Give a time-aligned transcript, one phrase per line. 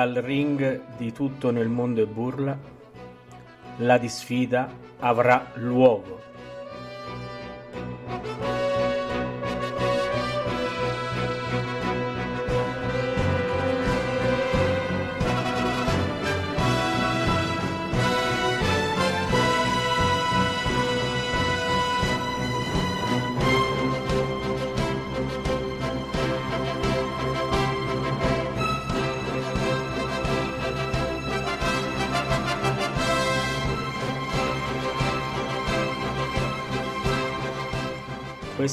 [0.00, 2.58] Dal ring di tutto nel mondo e burla,
[3.80, 4.66] la disfida
[4.98, 6.09] avrà luogo.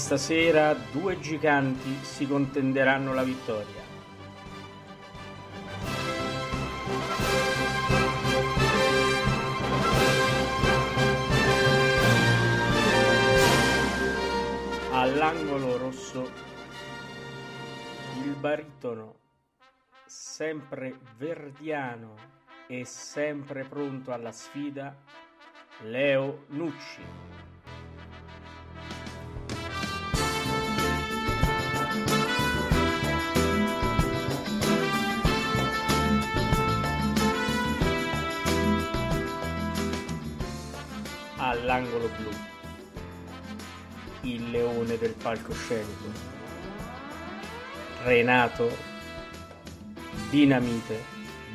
[0.08, 3.82] Questa sera due giganti si contenderanno la vittoria.
[14.92, 16.32] All'angolo rosso
[18.24, 19.16] il baritono,
[20.06, 22.16] sempre verdiano
[22.68, 24.96] e sempre pronto alla sfida,
[25.82, 27.02] Leo Nucci.
[41.68, 42.30] All'angolo blu,
[44.22, 46.10] il leone del palcoscenico,
[48.04, 48.72] Renato,
[50.30, 51.04] Dinamite,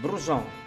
[0.00, 0.62] Bruson.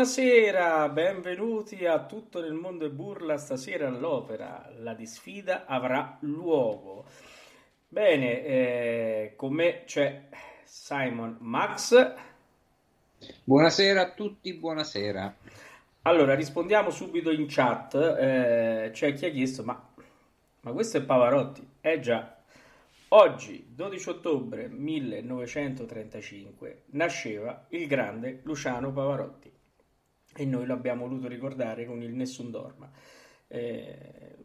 [0.00, 4.66] Buonasera, benvenuti a Tutto nel mondo e burla stasera all'opera.
[4.78, 7.04] La disfida avrà luogo.
[7.86, 10.28] Bene, eh, con me c'è
[10.64, 12.14] Simon Max.
[13.44, 15.36] Buonasera a tutti, buonasera.
[16.02, 17.94] Allora, rispondiamo subito in chat.
[17.94, 19.86] Eh, c'è chi ha chiesto, ma,
[20.62, 21.72] ma questo è Pavarotti?
[21.82, 22.38] Eh già,
[23.08, 29.49] Oggi, 12 ottobre 1935, nasceva il grande Luciano Pavarotti
[30.40, 32.90] e noi lo abbiamo voluto ricordare con il Nessun Dorma.
[33.46, 34.36] Eh,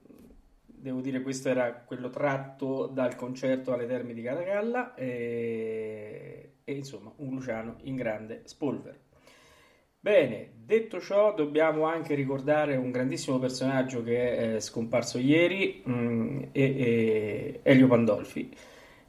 [0.65, 7.13] devo dire questo era quello tratto dal concerto alle Terme di Catagalla e, e insomma
[7.15, 8.97] un Luciano in grande spolvero.
[9.97, 16.62] Bene, detto ciò, dobbiamo anche ricordare un grandissimo personaggio che è scomparso ieri, mm, e,
[16.62, 18.53] e Elio Pandolfi.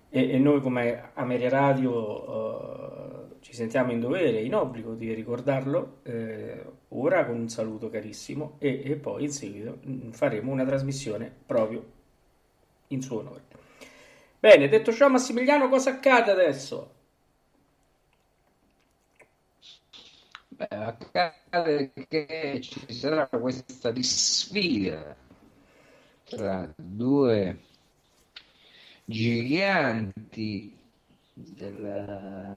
[0.08, 5.98] E, e, noi come Ameria Radio uh, ci sentiamo in dovere, in obbligo di ricordarlo
[6.02, 11.32] eh, ora con un saluto carissimo e, e, poi in seguito mm, faremo una trasmissione
[11.46, 11.92] proprio
[12.88, 13.42] in suo onore.
[14.40, 16.94] Bene, detto ciò Massimiliano, cosa accade adesso?
[20.48, 25.14] Beh, accade che ci sarà questa sfida
[26.24, 27.58] tra due
[29.04, 30.76] giganti
[31.38, 32.56] del,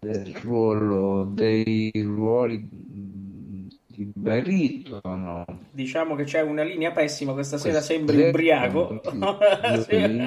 [0.00, 8.28] del ruolo dei ruoli di baritono diciamo che c'è una linea pessima questa sera sembri
[8.28, 9.00] ubriaco.
[9.86, 10.22] sì.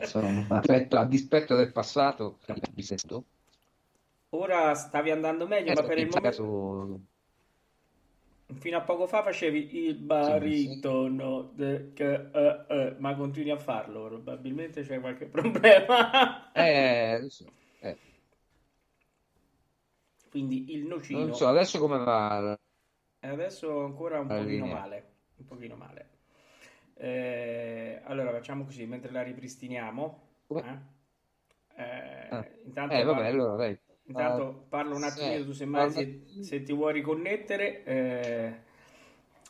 [0.00, 2.38] Insomma, a dispetto del passato
[4.30, 6.20] Ora stavi andando meglio, eh, ma per il momento...
[6.20, 7.00] Caso...
[8.58, 11.92] Fino a poco fa facevi il baritono, sì, sì.
[11.94, 16.52] De, uh, uh, ma continui a farlo, probabilmente c'è qualche problema.
[16.52, 17.50] eh, so.
[17.80, 17.96] eh.
[20.30, 21.20] Quindi il nocino...
[21.20, 22.58] Non so, adesso come va?
[23.20, 26.08] Adesso ancora un pochino male, un pochino male.
[26.94, 30.22] Eh, allora facciamo così, mentre la ripristiniamo...
[30.48, 30.92] Eh?
[31.76, 32.46] Eh, ah.
[32.64, 36.62] intanto eh, vabbè, allora dai Intanto uh, parlo un attimino, sì, tu semmai se, se,
[36.62, 38.54] ti vuoi riconnettere, eh,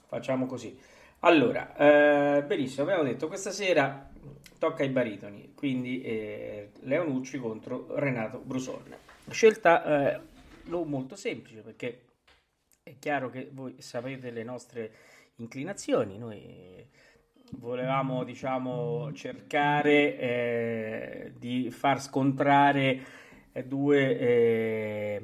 [0.06, 0.78] facciamo così.
[1.20, 4.10] Allora, eh, benissimo, abbiamo detto questa sera
[4.58, 8.94] tocca ai baritoni, quindi eh, Leonucci contro Renato Bruson.
[9.30, 10.20] Scelta eh,
[10.64, 12.04] non molto semplice perché
[12.82, 14.92] è chiaro che voi sapete le nostre
[15.36, 16.86] inclinazioni, noi
[17.58, 23.22] volevamo diciamo cercare eh, di far scontrare
[23.62, 25.22] due, eh,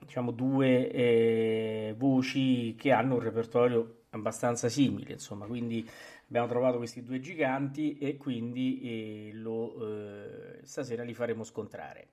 [0.00, 5.88] diciamo, due eh, voci che hanno un repertorio abbastanza simile, insomma, quindi
[6.26, 12.08] abbiamo trovato questi due giganti e quindi eh, lo, eh, stasera li faremo scontrare.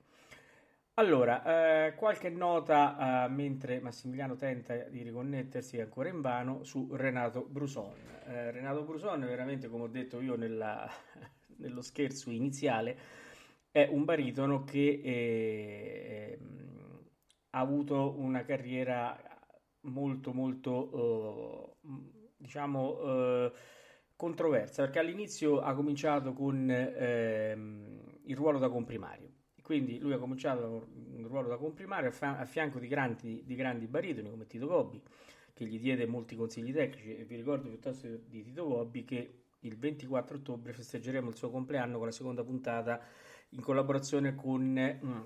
[0.95, 7.47] Allora, eh, qualche nota uh, mentre Massimiliano tenta di riconnettersi ancora in vano su Renato
[7.49, 7.95] Bruson.
[8.27, 10.87] Eh, Renato Bruson, veramente, come ho detto io nella,
[11.57, 12.97] nello scherzo iniziale,
[13.71, 16.39] è un baritono che eh,
[17.51, 19.17] ha avuto una carriera
[19.83, 23.51] molto molto eh, diciamo eh,
[24.15, 29.29] controversa perché all'inizio ha cominciato con ehm, il ruolo da comprimario.
[29.63, 34.29] Quindi lui ha cominciato il ruolo da comprimario a, fianco di grandi, di grandi baritoni
[34.29, 35.01] come Tito Gobbi,
[35.53, 37.15] che gli diede molti consigli tecnici.
[37.15, 41.97] E vi ricordo piuttosto di Tito Gobbi che il 24 ottobre festeggeremo il suo compleanno
[41.97, 43.01] con la seconda puntata
[43.51, 45.21] in collaborazione con mm,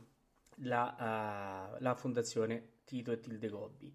[0.60, 3.94] la, uh, la fondazione Tito e Tilde Gobbi.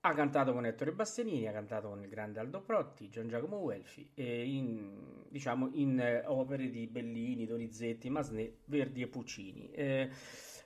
[0.00, 4.08] Ha cantato con Ettore Bastianini, ha cantato con il grande Aldo Protti, Gian Giacomo Guelfi,
[4.14, 9.70] in, diciamo, in eh, opere di Bellini, Donizetti, Masné, Verdi e Puccini.
[9.72, 10.08] Eh,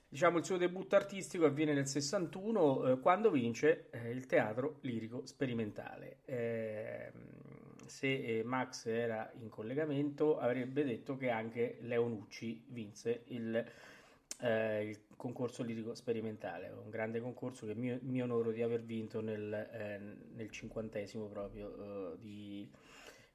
[0.07, 5.25] diciamo, il suo debutto artistico avviene nel 61 eh, quando vince eh, il teatro lirico
[5.25, 6.19] sperimentale.
[7.93, 13.63] Se eh, Max era in collegamento avrebbe detto che anche Leo Nucci vinse il
[14.39, 19.21] eh, il concorso lirico sperimentale, un grande concorso che mi, mi onoro di aver vinto
[19.21, 19.99] nel, eh,
[20.33, 22.67] nel cinquantesimo proprio eh, di,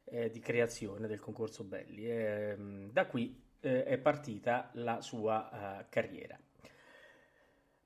[0.07, 2.11] eh, di, creazione del concorso Belli.
[2.11, 6.39] Ehm, da qui è partita la sua carriera.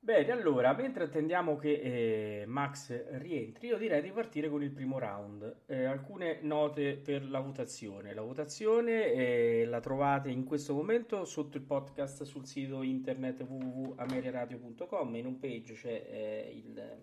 [0.05, 4.99] Bene, allora, mentre attendiamo che eh, Max rientri, io direi di partire con il primo
[4.99, 5.59] round.
[5.67, 8.13] Eh, alcune note per la votazione.
[8.13, 15.15] La votazione eh, la trovate in questo momento sotto il podcast sul sito internet www.ameriaradio.com.
[15.15, 16.99] In un page c'è eh, il,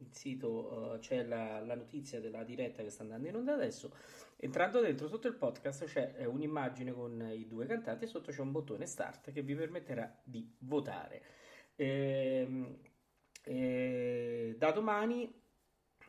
[0.00, 3.94] il, sito, eh, c'è la, la, notizia della diretta che sta andando in onda adesso.
[4.36, 8.42] Entrando dentro sotto il podcast c'è eh, un'immagine con i due cantanti e sotto c'è
[8.42, 11.40] un bottone start che vi permetterà di votare.
[11.74, 12.78] Eh,
[13.44, 15.40] eh, da domani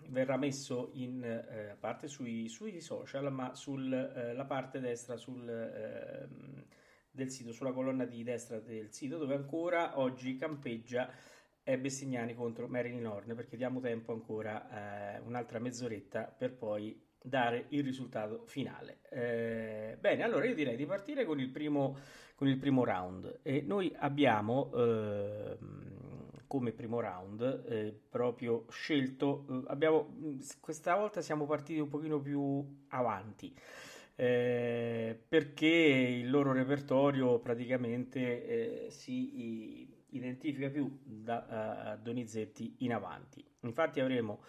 [0.09, 6.65] verrà messo in eh, parte sui, sui, social, ma sulla eh, parte destra sul, ehm,
[7.09, 11.09] del sito, sulla colonna di destra del sito, dove ancora oggi campeggia
[11.63, 17.83] Bessignani contro Marilyn Horn, perché diamo tempo ancora eh, un'altra mezz'oretta per poi dare il
[17.83, 18.99] risultato finale.
[19.09, 21.97] Eh, bene, allora io direi di partire con il primo,
[22.43, 25.57] con il primo round e noi abbiamo eh,
[26.45, 30.13] come primo round eh, proprio scelto, eh, abbiamo,
[30.59, 33.55] questa volta siamo partiti un pochino più avanti.
[34.15, 43.43] Eh, perché il loro repertorio praticamente eh, si identifica più da Donizetti in avanti.
[43.61, 44.43] Infatti avremo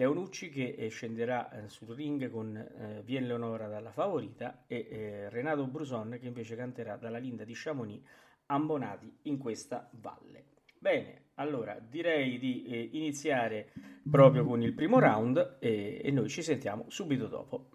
[0.00, 5.28] Leonucci che eh, scenderà eh, sul ring con eh, Vien Leonora dalla favorita e eh,
[5.28, 8.00] Renato Bruson che invece canterà dalla Linda di Chamonix
[8.46, 10.46] ambonati in questa valle.
[10.78, 13.72] Bene, allora direi di eh, iniziare
[14.10, 17.68] proprio con il primo round e, e noi ci sentiamo subito dopo.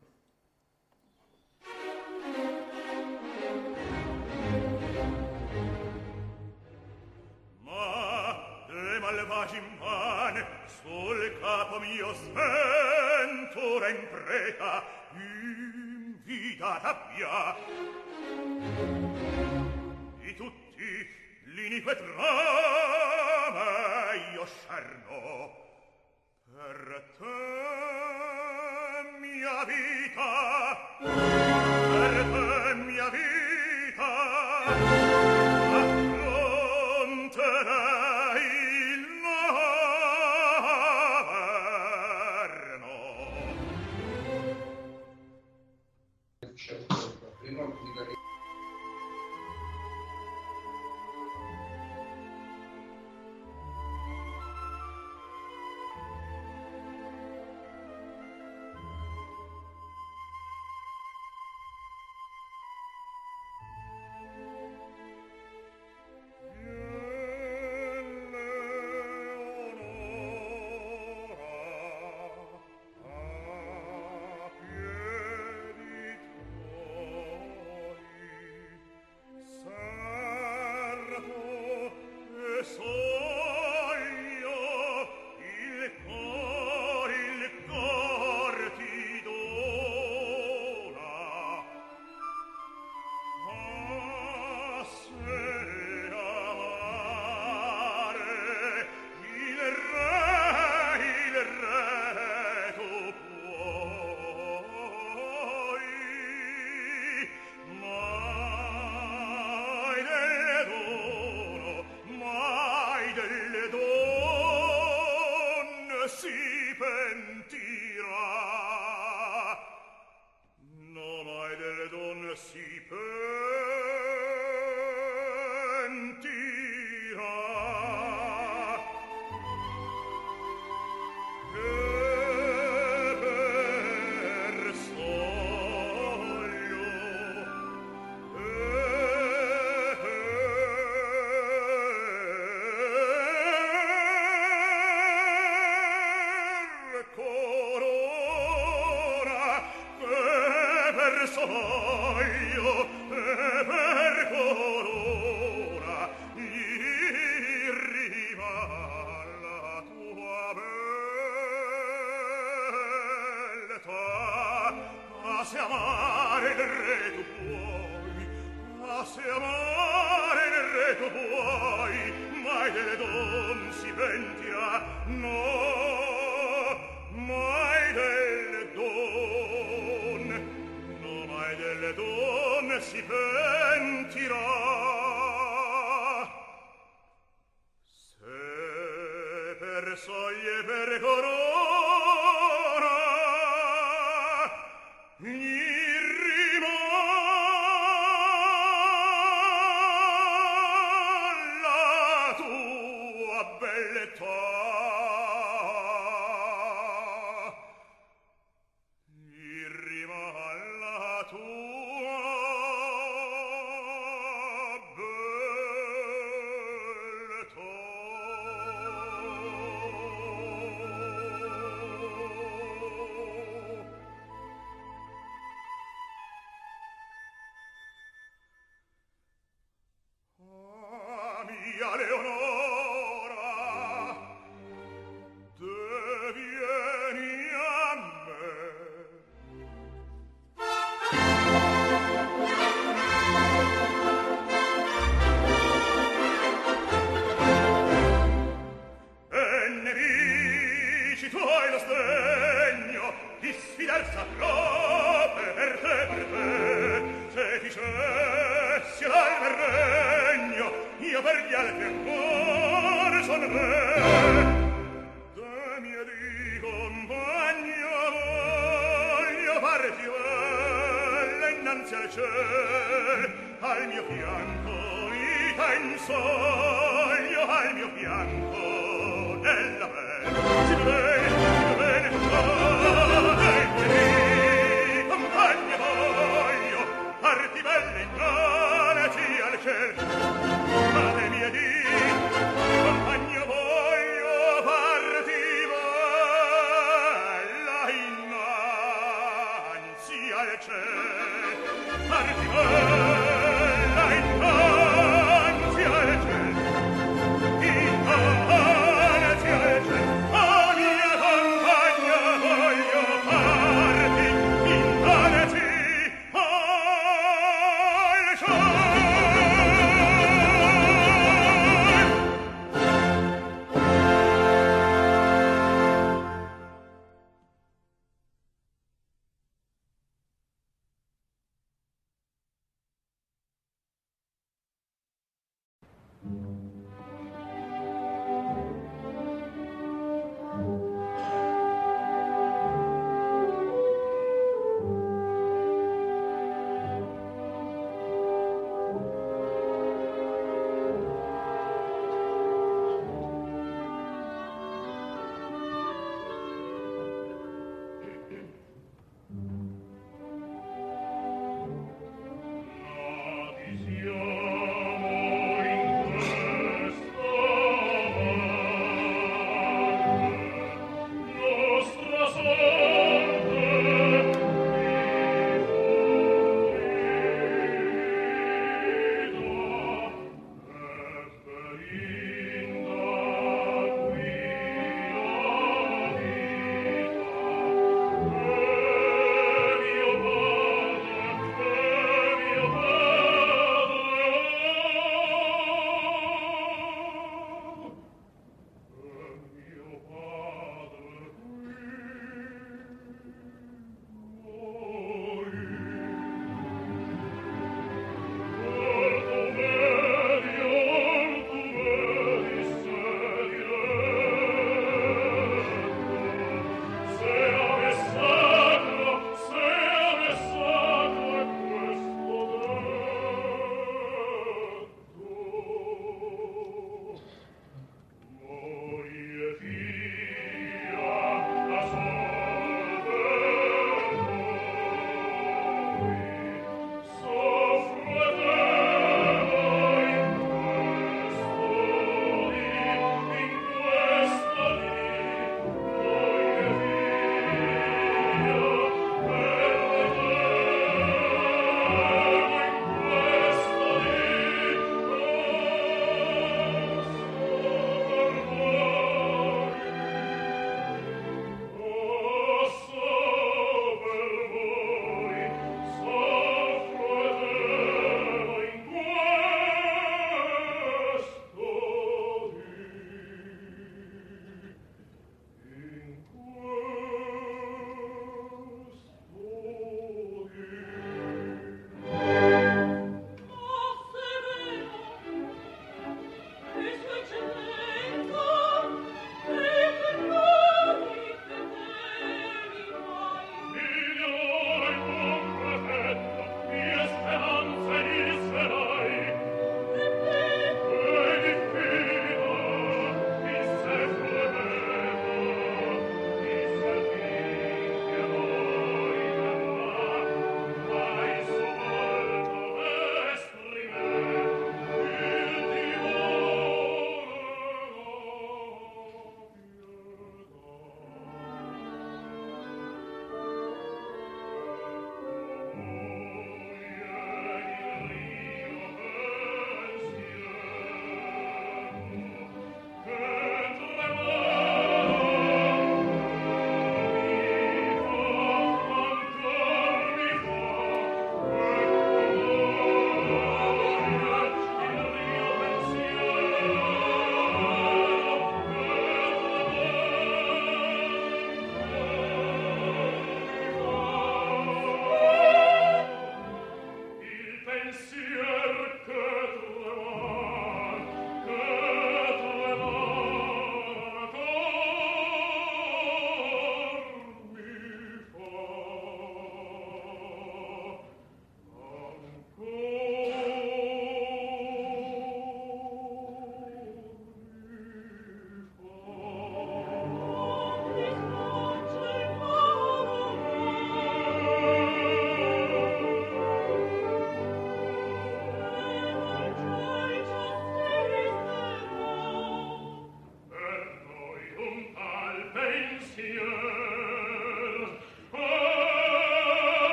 [9.27, 9.45] Ma
[11.55, 14.83] capo mio sventura in preda
[15.13, 17.55] invitata via.
[20.19, 21.09] Di tutti
[21.45, 23.63] l'inique trama
[24.33, 25.63] io scerno
[26.43, 27.25] per te
[29.21, 32.64] mia vita per te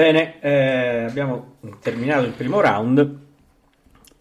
[0.00, 3.18] Bene, eh, abbiamo terminato il primo round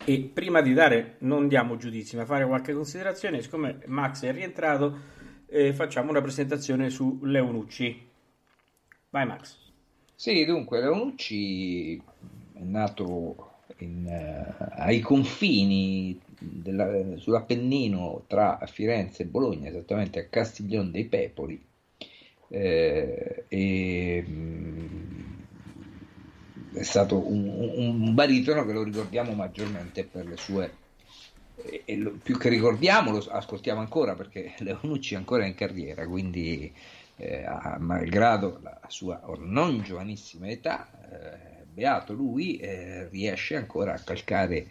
[0.03, 4.99] e prima di dare, non diamo giudizi, ma fare qualche considerazione, siccome Max è rientrato,
[5.47, 8.07] eh, facciamo una presentazione su Leonucci.
[9.09, 9.55] Vai Max.
[10.15, 19.69] Sì, dunque Leonucci è nato in, uh, ai confini della, sull'Appennino tra Firenze e Bologna,
[19.69, 21.67] esattamente a Castiglione dei Pepoli.
[22.49, 25.18] Eh, e, mm,
[26.73, 30.73] è stato un, un, baritono che lo ricordiamo maggiormente per le sue
[31.85, 36.71] e lo, più che ricordiamo lo ascoltiamo ancora perché Leonucci è ancora in carriera quindi
[37.17, 37.45] eh,
[37.79, 44.67] malgrado la sua non giovanissima età eh, beato lui eh, riesce ancora a calcare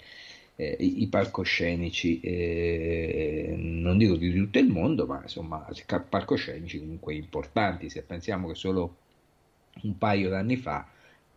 [0.61, 5.65] eh, i, i, palcoscenici, eh, non dico di tutto il mondo, ma insomma
[6.09, 8.97] palcoscenici comunque importanti, se pensiamo che solo
[9.83, 10.85] un paio d'anni fa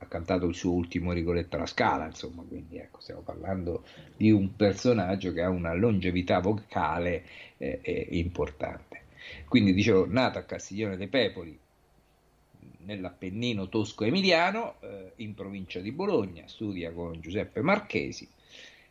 [0.01, 3.85] ha cantato il suo ultimo Rigoletto alla Scala, insomma, quindi ecco, stiamo parlando
[4.17, 7.23] di un personaggio che ha una longevità vocale
[7.57, 9.03] eh, eh, importante.
[9.47, 11.55] Quindi dicevo, nato a Castiglione dei Pepoli,
[12.85, 18.27] nell'Appennino tosco-emiliano, eh, in provincia di Bologna, studia con Giuseppe Marchesi,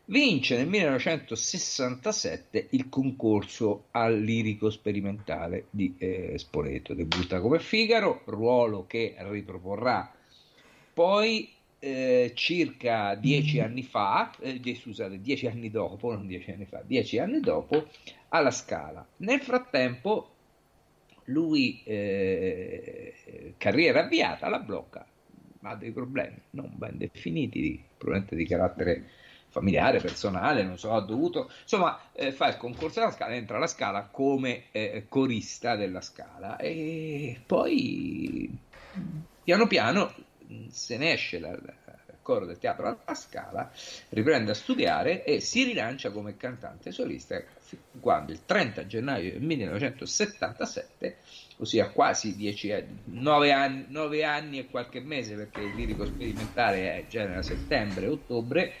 [0.05, 8.85] vince nel 1967 il concorso al lirico sperimentale di eh, Spoleto, debutta come Figaro, ruolo
[8.87, 10.15] che riproporrà
[10.93, 11.49] poi
[11.79, 13.63] eh, circa dieci mm.
[13.63, 17.87] anni fa, eh, scusate, dieci anni dopo, non dieci anni fa, dieci anni dopo,
[18.29, 19.05] alla Scala.
[19.17, 20.29] Nel frattempo
[21.25, 25.05] lui, eh, carriera avviata, la blocca,
[25.63, 29.09] ha dei problemi non ben definiti, probabilmente di carattere
[29.49, 33.67] familiare, personale, non so, ha dovuto, insomma, eh, fa il concorso alla scala, entra alla
[33.67, 38.49] scala come eh, corista della scala e poi
[39.43, 40.13] piano piano
[40.69, 41.59] se ne esce dal
[42.21, 43.71] coro del teatro alla scala,
[44.09, 47.41] riprende a studiare e si rilancia come cantante solista
[47.99, 51.17] quando il 30 gennaio del 1977
[51.57, 57.05] ossia quasi 10 anni, 9 anni, 9 anni e qualche mese perché il lirico sperimentale
[57.07, 58.73] genera settembre-ottobre,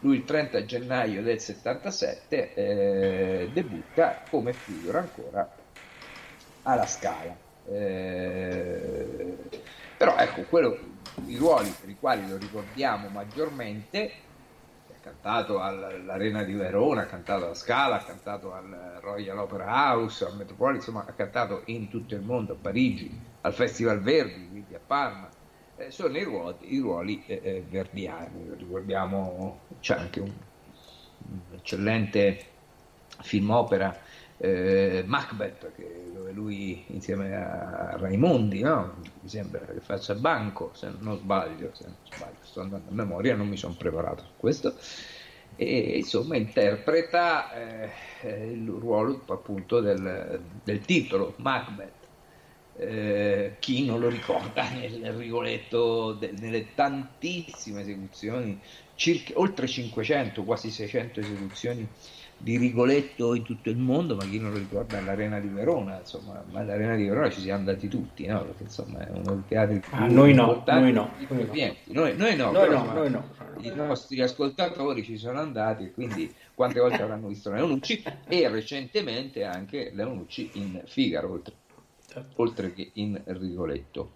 [0.00, 5.56] lui il 30 gennaio del 77 eh, debutta come figura ancora
[6.62, 7.36] alla Scala.
[7.68, 9.36] Eh,
[9.96, 10.78] però ecco, quello,
[11.26, 14.12] i ruoli per i quali lo ricordiamo maggiormente,
[14.88, 20.24] ha cantato all'Arena di Verona, ha cantato alla Scala, ha cantato al Royal Opera House,
[20.24, 23.10] al Metropolitan, insomma ha cantato in tutto il mondo, a Parigi,
[23.42, 25.28] al Festival Verdi, quindi a Parma,
[25.76, 28.54] eh, sono i ruoli, i ruoli eh, eh verdiani.
[28.56, 30.32] Ricordiamo, c'è anche un,
[31.18, 32.46] un eccellente
[33.20, 33.96] film opera
[34.44, 38.96] eh, Macbeth, che, dove lui insieme a Raimondi, no?
[39.20, 43.36] mi sembra che faccia banco, se non sbaglio, se non sbaglio, sto andando a memoria,
[43.36, 44.74] non mi sono preparato su questo,
[45.54, 52.02] e insomma interpreta eh, il ruolo appunto del, del titolo Macbeth
[52.78, 58.58] eh, chi non lo ricorda nel Rigoletto, de, nelle tantissime esecuzioni,
[58.96, 61.86] circa, oltre 500, quasi 600 esecuzioni
[62.42, 66.42] di Rigoletto in tutto il mondo, ma chi non lo ricorda nell'Arena di Verona, insomma,
[66.50, 68.44] ma all'Arena di Verona ci siamo andati tutti, no?
[68.44, 71.76] Perché insomma è uno dei teatri più ah, noi no, noi no, noi no.
[71.86, 73.28] Noi, noi no, noi no, noi no.
[73.60, 79.44] i nostri ascoltatori ci sono andati e quindi quante volte avranno visto Leonucci e recentemente
[79.44, 81.54] anche Leonucci in Figaro, oltre
[82.08, 82.42] certo.
[82.42, 84.14] oltre che in Rigoletto.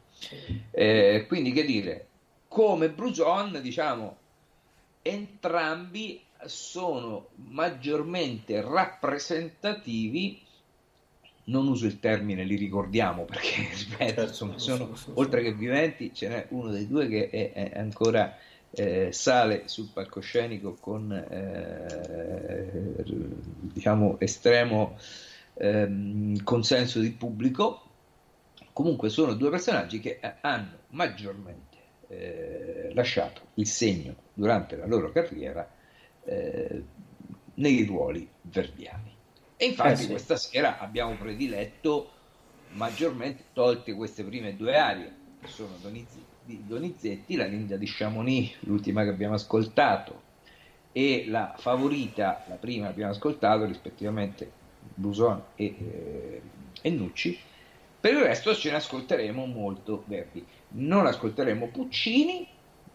[0.73, 2.07] Eh, quindi che dire,
[2.49, 4.17] come Bruson, diciamo,
[5.03, 10.43] entrambi sono maggiormente rappresentativi
[11.45, 15.53] non uso il termine li ricordiamo perché ripeto, certo, insomma, sono, so, so, oltre che
[15.55, 18.37] viventi ce n'è uno dei due che è, è ancora
[18.71, 23.05] eh, sale sul palcoscenico con eh,
[23.61, 24.99] diciamo estremo
[25.55, 27.83] ehm, consenso di pubblico.
[28.73, 31.77] Comunque sono due personaggi che eh, hanno maggiormente
[32.09, 35.67] eh, lasciato il segno durante la loro carriera
[36.27, 36.83] eh,
[37.55, 39.15] nei ruoli verdiani.
[39.57, 40.09] E infatti eh sì.
[40.09, 42.11] questa sera abbiamo prediletto
[42.73, 49.03] maggiormente, tolte queste prime due arie, che sono Donizetti, Donizetti la Ninja di Chamonix, l'ultima
[49.03, 50.23] che abbiamo ascoltato,
[50.93, 54.51] e la favorita, la prima che abbiamo ascoltato, rispettivamente
[54.95, 56.43] Buson e, eh,
[56.81, 57.39] e Nucci,
[57.99, 60.45] per il resto ce ne ascolteremo molto Verdi.
[60.69, 62.47] Non ascolteremo Puccini,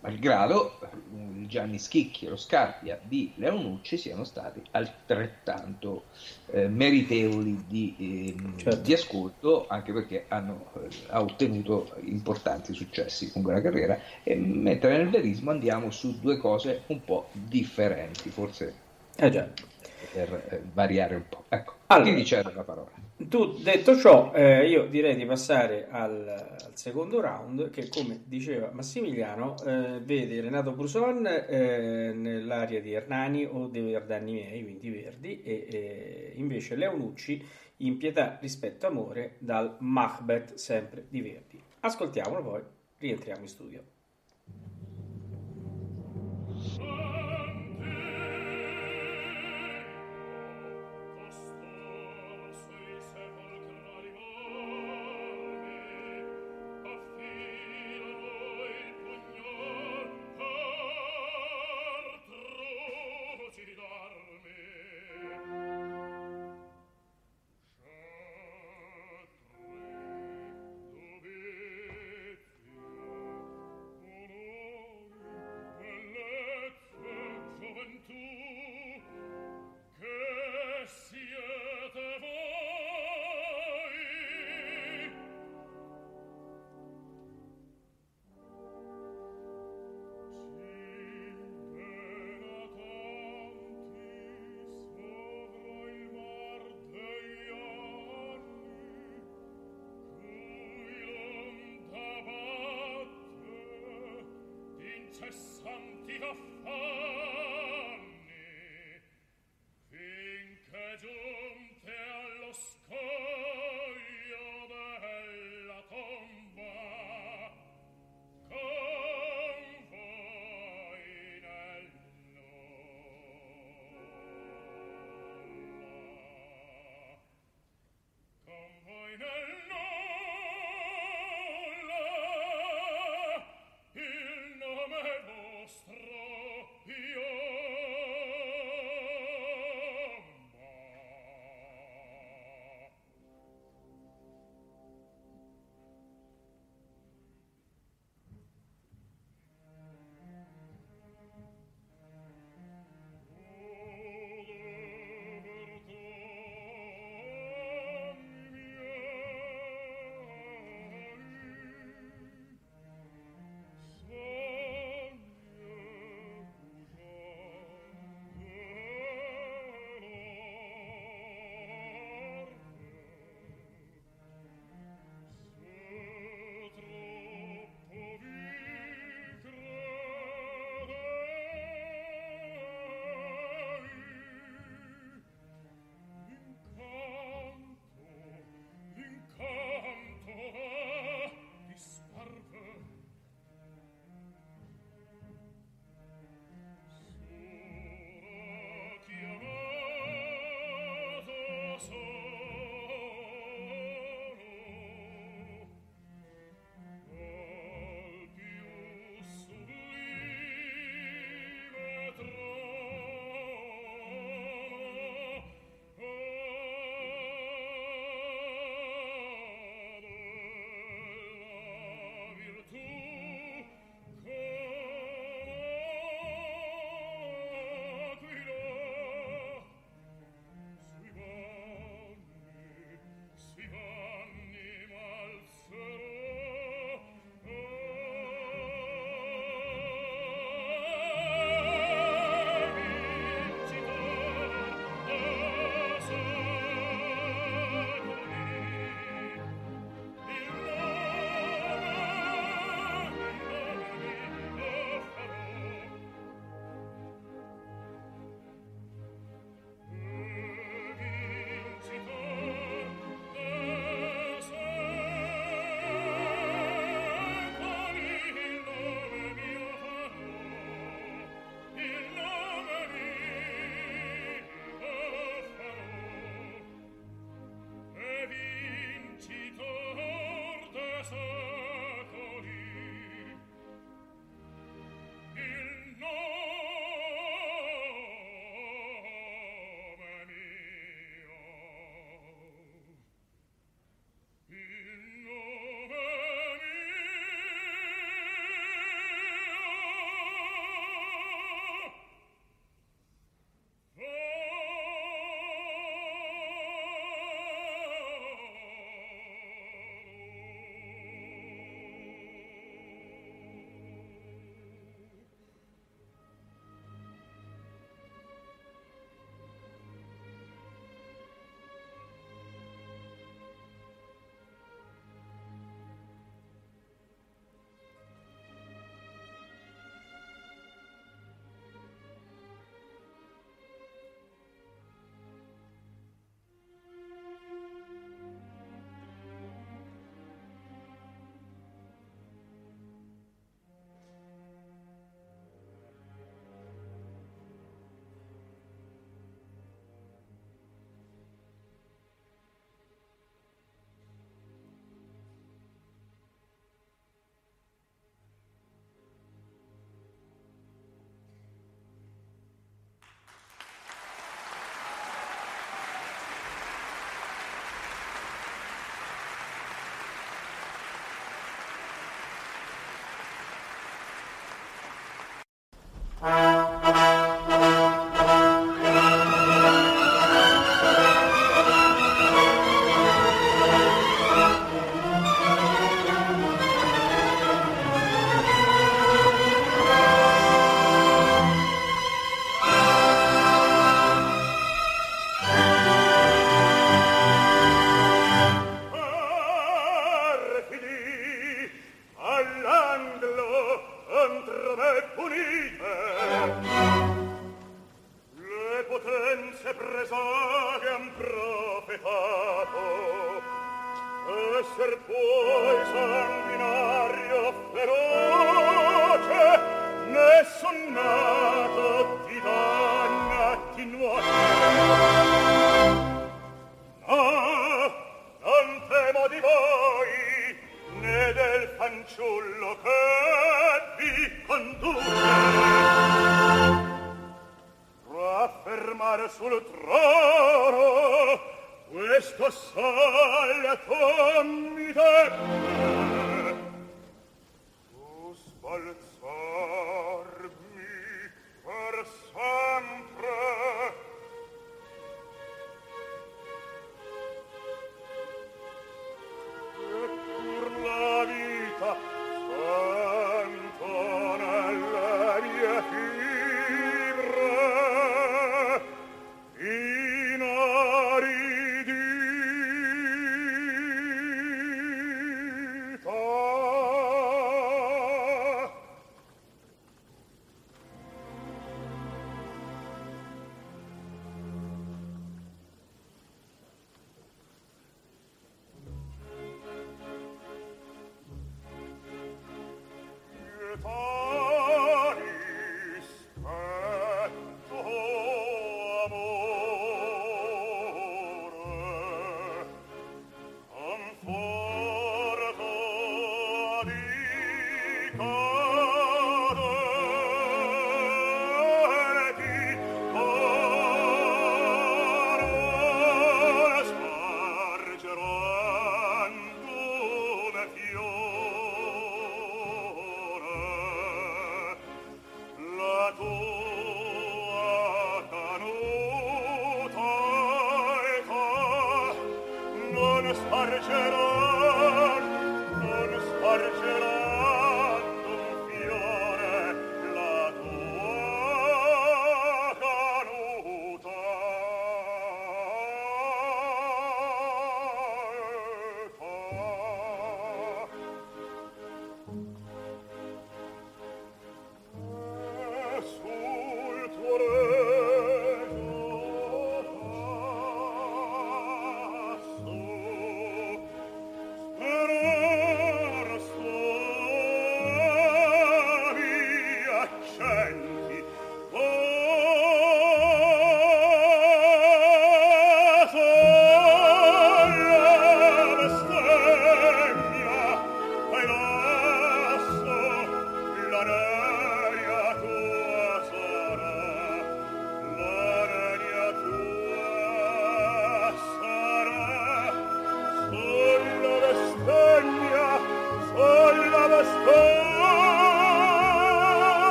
[0.00, 0.78] malgrado
[1.12, 6.04] il Gianni Schicchi e lo Scarpia di Leonucci siano stati altrettanto
[6.46, 8.80] eh, meritevoli di, eh, certo.
[8.80, 14.96] di, ascolto, anche perché hanno eh, ha ottenuto importanti successi lungo la carriera, e mentre
[14.96, 18.74] nel verismo andiamo su due cose un po' differenti, forse
[19.16, 19.48] eh
[20.12, 21.44] per eh, variare un po'.
[21.48, 22.90] Ecco, allora, chi dice la parola?
[23.28, 28.70] Tu, detto ciò, eh, io direi di passare al, al, secondo round che, come diceva
[28.72, 35.42] Massimiliano, eh, vede Renato Bruson eh, nell'area di Hernani o dei Verdanni miei, quindi verdi,
[35.42, 37.44] e invece Leonucci
[37.78, 41.60] in pietà rispetto amore dal Macbeth, sempre di Verdi.
[41.80, 42.62] Ascoltiamolo poi,
[42.96, 43.99] rientriamo in studio.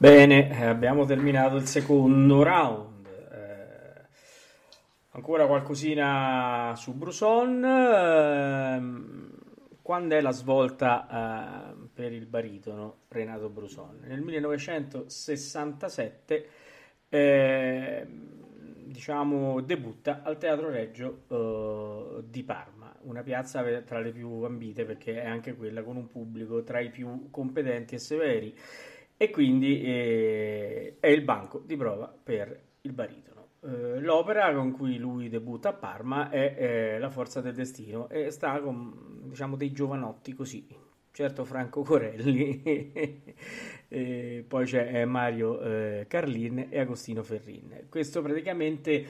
[0.00, 3.04] Bene, eh, abbiamo terminato il secondo round.
[3.32, 4.06] Eh,
[5.10, 7.64] ancora qualcosina su Bruson.
[7.64, 8.80] Eh,
[9.82, 13.98] quando è la svolta eh, per il baritono Renato Bruson?
[14.04, 16.48] Nel 1967
[17.08, 18.06] eh,
[18.84, 25.20] diciamo, debutta al Teatro Reggio eh, di Parma, una piazza tra le più ambite perché
[25.20, 28.56] è anche quella con un pubblico tra i più competenti e severi
[29.18, 33.48] e quindi eh, è il banco di prova per il baritono.
[33.60, 38.30] Eh, l'opera con cui lui debutta a Parma è eh, La forza del destino e
[38.30, 40.66] sta con diciamo, dei giovanotti così,
[41.18, 42.62] certo Franco Corelli,
[43.88, 47.86] e poi c'è Mario eh, Carlin e Agostino Ferrin.
[47.88, 49.04] Questo praticamente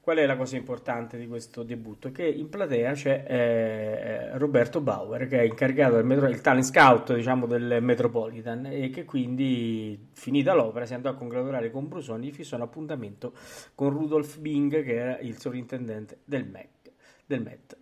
[0.00, 2.10] Qual è la cosa importante di questo debutto?
[2.10, 7.14] Che in platea c'è eh, Roberto Bauer, che è incaricato del metro, il talent scout
[7.14, 12.32] diciamo, del Metropolitan e che quindi, finita l'opera, si andò a congratulare con Brusoni e
[12.32, 13.34] fissò un appuntamento
[13.74, 16.92] con Rudolf Bing, che era il sovrintendente del, MEC,
[17.26, 17.76] del Met.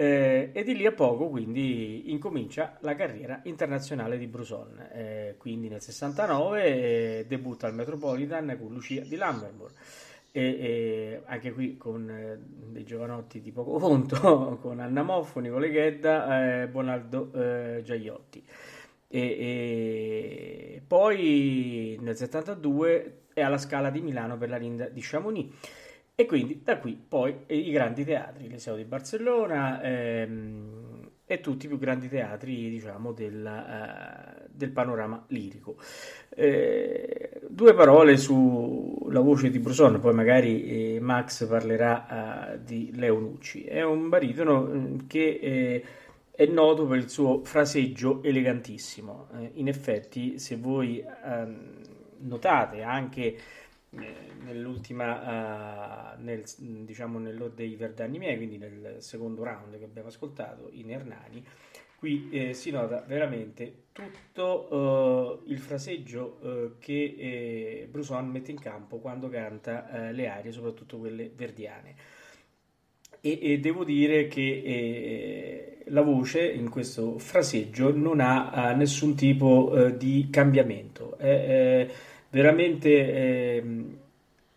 [0.00, 4.80] Eh, e di lì a poco quindi incomincia la carriera internazionale di Bruson.
[4.94, 9.70] Eh, quindi nel 69 eh, debutta al Metropolitan con Lucia di Lammermoor
[10.32, 15.68] e, e, anche qui con eh, dei giovanotti di poco conto, con Anna Moffo, Nicole
[15.68, 18.42] Ghedda, eh, Bonaldo eh, Giaiotti.
[19.06, 25.52] E, e, poi nel 72 è alla Scala di Milano per la Linda di Chamonix
[26.20, 31.68] e quindi da qui poi i grandi teatri, l'Eseo di Barcellona ehm, e tutti i
[31.68, 35.76] più grandi teatri diciamo del, uh, del panorama lirico.
[36.28, 43.18] Eh, due parole sulla voce di Bruson, poi magari eh, Max parlerà uh, di Leo
[43.18, 43.64] Nucci.
[43.64, 45.84] È un baritono mm, che eh,
[46.32, 49.28] è noto per il suo fraseggio elegantissimo.
[49.38, 51.80] Eh, in effetti, se voi ehm,
[52.18, 53.38] notate anche eh,
[53.90, 60.68] nell'ultima, uh, nel, diciamo nell'Ode dei Verdani miei, quindi nel secondo round che abbiamo ascoltato
[60.72, 61.44] in Ernani,
[61.96, 68.58] qui eh, si nota veramente tutto uh, il fraseggio uh, che eh, Bruson mette in
[68.58, 72.18] campo quando canta le arie, soprattutto quelle verdiane.
[73.22, 79.90] E, e devo dire che eh, la voce in questo fraseggio non ha nessun tipo
[79.90, 81.86] di cambiamento, è
[82.30, 83.98] veramente ehm,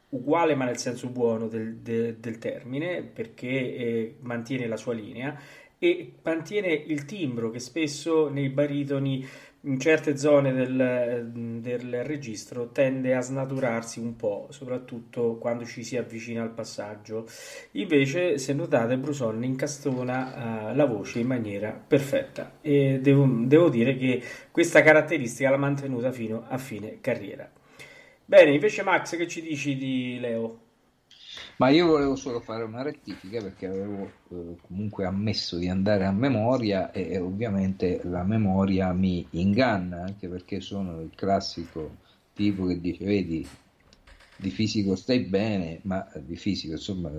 [0.10, 5.38] uguale ma nel senso buono del, del, del termine perché eh, mantiene la sua linea
[5.80, 9.28] e mantiene il timbro che spesso nei baritoni
[9.66, 11.30] in certe zone del,
[11.62, 17.26] del, registro tende a snaturarsi un po', soprattutto quando ci si avvicina al passaggio.
[17.72, 23.96] Invece, se notate, Bruson incastona uh, la voce in maniera perfetta e devo, devo dire
[23.96, 24.22] che
[24.52, 27.50] questa caratteristica l'ha mantenuta fino a fine carriera.
[28.26, 30.60] Bene, invece Max, che ci dici di Leo?
[31.58, 36.12] Ma io volevo solo fare una rettifica perché avevo eh, comunque ammesso di andare a
[36.12, 41.98] memoria e, e, ovviamente la memoria mi inganna anche perché sono il classico
[42.34, 43.48] tipo che dice vedi
[44.36, 47.12] di fisico stai bene ma di fisico insomma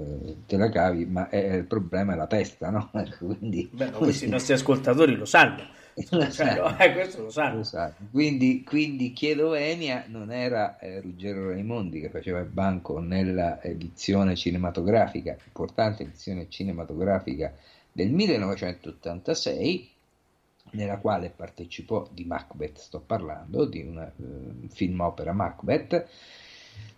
[0.47, 2.91] te la cavi ma è, il problema è la testa no?
[3.19, 5.63] quindi, Beh, questi nostri ascoltatori lo sanno
[6.33, 7.63] cioè, eh, questo lo sanno.
[8.11, 14.35] Quindi, quindi, chiedo venia, non era eh, Ruggero Raimondi che faceva il banco nella edizione
[14.35, 17.55] cinematografica, importante edizione cinematografica
[17.93, 19.91] del 1986,
[20.71, 26.09] nella quale partecipò di Macbeth, sto parlando, di un uh, film opera Macbeth,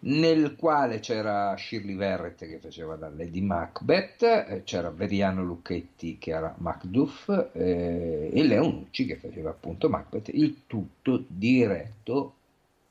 [0.06, 6.30] nel quale c'era Shirley Verrett che faceva da Lady Macbeth, eh, c'era Veriano Lucchetti che
[6.30, 12.34] era Macduff eh, e Leonucci che faceva appunto Macbeth, il tutto diretto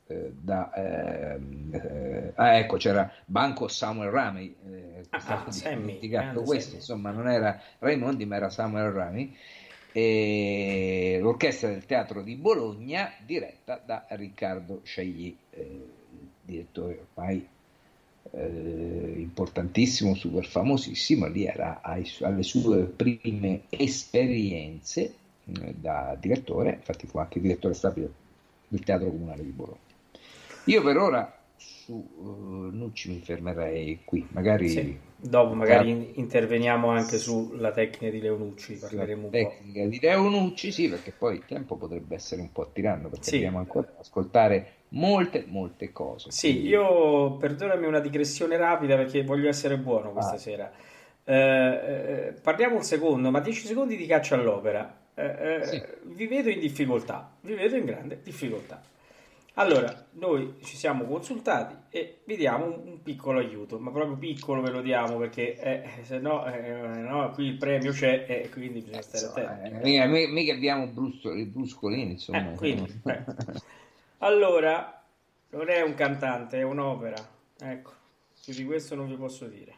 [0.07, 0.71] eh, da...
[0.73, 7.61] Ehm, eh, ah ecco c'era Banco Samuel Rami, eh, ah, dimenticato questo, insomma non era
[7.79, 9.35] Raimondi ma era Samuel Rami.
[9.97, 15.94] L'orchestra del teatro di Bologna diretta da Riccardo Scegli eh,
[16.45, 17.47] direttore ormai
[18.31, 25.13] eh, importantissimo, super famosissimo, lì era ai, alle sue prime esperienze
[25.45, 28.11] eh, da direttore, infatti fu anche direttore stabile
[28.67, 29.79] del Teatro Comunale di Bologna.
[30.65, 34.69] Io per ora su uh, Nucci mi fermerei qui, magari...
[34.69, 34.99] Sì.
[35.17, 40.89] Dopo magari in, interveniamo anche sulla tecnica di Leonucci, parleremo un tecnica di Leonucci, sì,
[40.89, 43.31] perché poi il tempo potrebbe essere un po' tiranno, perché sì.
[43.31, 46.31] dobbiamo ancora ascoltare molte, molte cose.
[46.31, 46.69] Sì, quindi...
[46.69, 50.37] io perdonami una digressione rapida perché voglio essere buono questa ah.
[50.37, 50.71] sera.
[51.23, 55.03] Eh, eh, parliamo un secondo, ma 10 secondi di caccia all'opera.
[55.15, 55.81] Eh, eh, sì.
[56.03, 58.81] Vi vedo in difficoltà, vi vedo in grande difficoltà.
[59.57, 64.61] Allora, noi ci siamo consultati e vi diamo un, un piccolo aiuto, ma proprio piccolo
[64.61, 68.81] ve lo diamo perché eh, se no, eh, no, qui il premio c'è e quindi
[68.81, 69.95] bisogna stare attenti.
[69.95, 72.51] Eh, mica, abbiamo bruscolini, bruscolini insomma.
[72.51, 73.23] Eh, quindi, eh.
[74.25, 75.03] Allora,
[75.49, 77.15] non è un cantante, è un'opera.
[77.59, 77.93] Ecco,
[78.43, 79.73] più di questo non vi posso dire.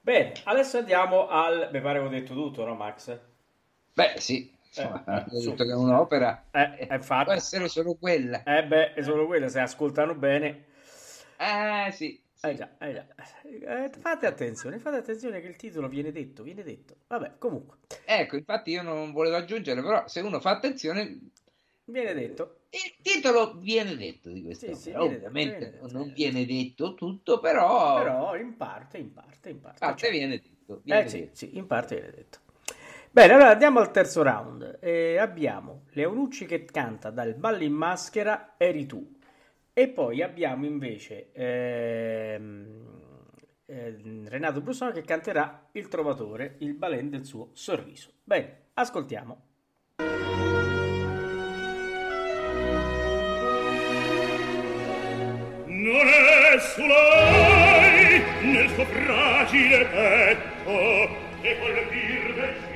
[0.00, 1.70] Bene, adesso andiamo al...
[1.72, 3.18] Mi pare che ho detto tutto, no Max?
[3.94, 4.52] Beh, sì.
[4.66, 8.42] Insomma, eh, ho detto che è un'opera eh, infatti, può essere solo quella.
[8.42, 10.64] Eh beh, è solo quella, se ascoltano bene.
[11.38, 12.20] Eh sì.
[12.34, 12.46] sì.
[12.46, 13.06] Eh già, eh già.
[13.44, 16.96] Eh, fate attenzione, fate attenzione che il titolo viene detto, viene detto.
[17.06, 17.78] Vabbè, comunque.
[18.04, 21.30] Ecco, infatti io non volevo aggiungere, però se uno fa attenzione...
[21.88, 22.62] Viene detto.
[22.70, 27.38] Il titolo viene detto di questa sì, sì, Ovviamente detto, viene non viene detto tutto,
[27.38, 28.02] però...
[28.02, 29.78] Però in parte, in parte, in parte.
[29.78, 30.10] parte cioè...
[30.10, 30.80] viene detto.
[30.82, 31.36] Viene eh detto.
[31.36, 32.38] sì, in parte viene detto.
[33.10, 34.78] Bene, allora andiamo al terzo round.
[34.80, 39.14] Eh, abbiamo Leonucci che canta dal ballo in maschera Eri tu.
[39.72, 42.86] E poi abbiamo invece ehm,
[43.64, 48.10] eh, Renato Brusano che canterà Il Trovatore, il balen del suo sorriso.
[48.24, 49.45] Bene, ascoltiamo.
[55.86, 61.08] non è su lei nel suo fragile petto
[61.40, 62.75] che colpir del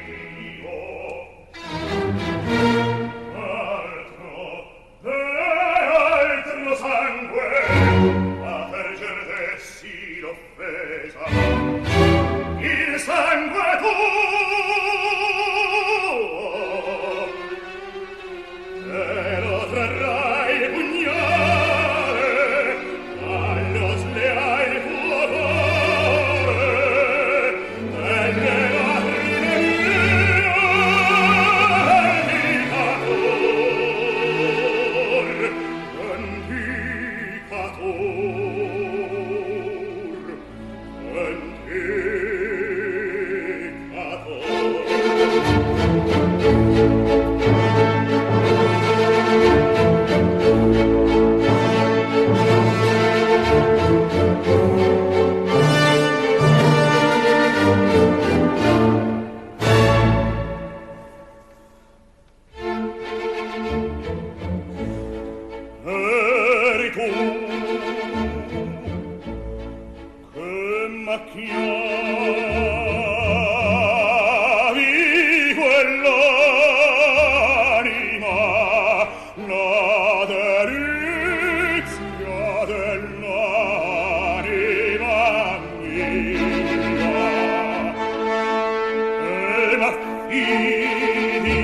[90.31, 91.59] vidi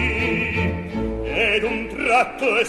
[1.25, 2.65] ed un tratto e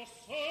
[0.00, 0.49] posso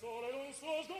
[0.00, 0.97] sole don't know.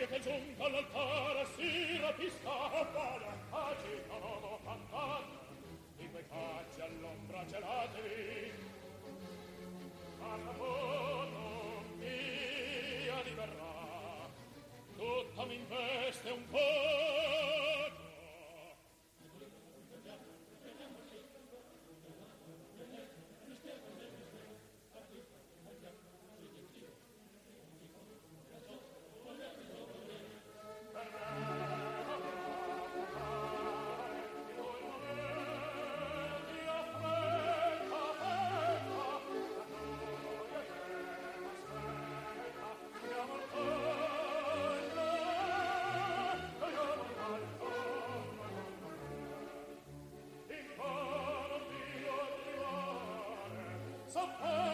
[0.00, 5.44] che che giunta all'altare si rapisca a fare agita l'odo cantata
[5.96, 8.52] di quei facci all'ombra gelatevi
[10.18, 14.30] Carbono mia diverrà
[14.96, 17.09] tutta mi investe un po'
[54.20, 54.69] suffer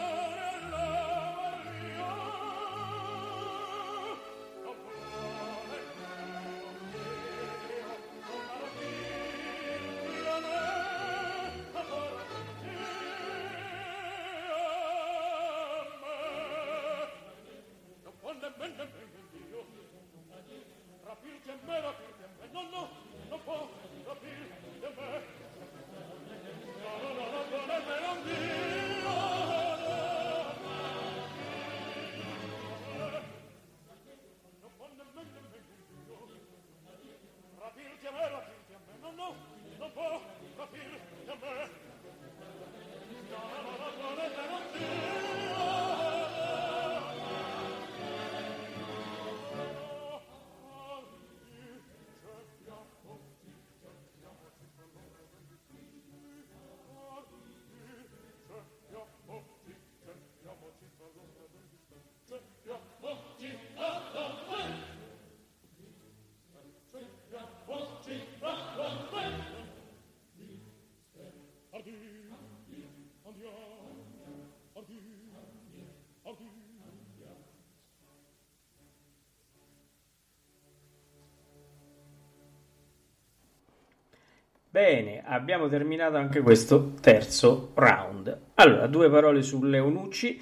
[84.77, 88.51] Bene, abbiamo terminato anche questo terzo round.
[88.53, 90.39] Allora, due parole su Leonucci.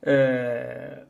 [0.00, 1.04] Eh,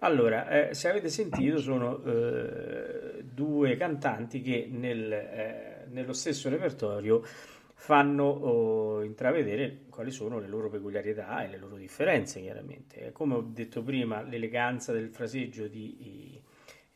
[0.00, 7.22] allora, eh, se avete sentito, sono eh, due cantanti che nel, eh, nello stesso repertorio
[7.22, 13.12] fanno oh, intravedere quali sono le loro peculiarità e le loro differenze, chiaramente.
[13.12, 16.42] Come ho detto prima, l'eleganza del fraseggio di,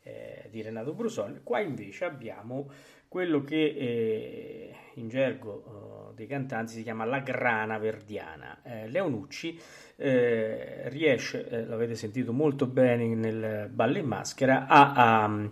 [0.03, 2.69] eh, di Renato Brusone, qua invece abbiamo
[3.07, 8.59] quello che eh, in gergo uh, dei cantanti si chiama la grana verdiana.
[8.63, 9.59] Eh, Leonucci
[9.95, 15.49] eh, riesce, eh, l'avete sentito molto bene nel ballo in maschera, a, a,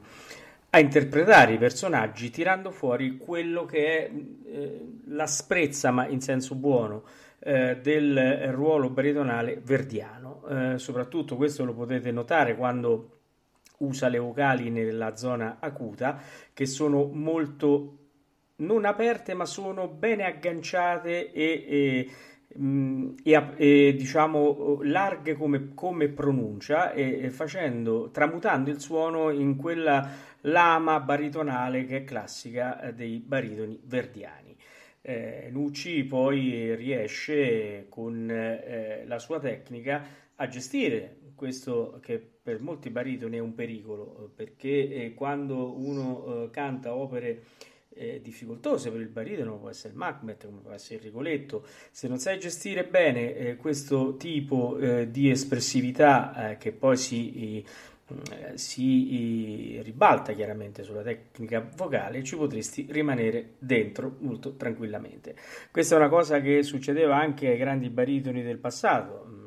[0.71, 7.03] a, interpretare i personaggi tirando fuori quello che è eh, l'asprezza, ma in senso buono,
[7.39, 10.23] eh, del ruolo baritonale verdiano.
[10.77, 13.11] soprattutto questo lo potete notare quando
[13.77, 16.19] usa le vocali nella zona acuta
[16.53, 18.04] che sono molto
[18.57, 22.09] non aperte ma sono bene agganciate e, e,
[23.23, 30.09] e, e diciamo larghe come, come pronuncia e, facendo tramutando il suono in quella
[30.41, 34.55] lama baritonale che è classica dei baritoni verdiani.
[35.01, 40.03] Eh, Nucci poi riesce con eh, la sua tecnica
[40.35, 46.49] a gestire questo che per molti baritoni è un pericolo, perché eh, quando uno eh,
[46.49, 47.43] canta opere
[47.95, 52.07] eh, difficoltose per il baritono, può essere il Macbeth, come può essere il Rigoletto, se
[52.07, 57.65] non sai gestire bene eh, questo tipo eh, di espressività eh, che poi si,
[58.53, 65.35] si ribalta chiaramente sulla tecnica vocale, ci potresti rimanere dentro molto tranquillamente.
[65.71, 69.43] Questa è una cosa che succedeva anche ai grandi baritoni del passato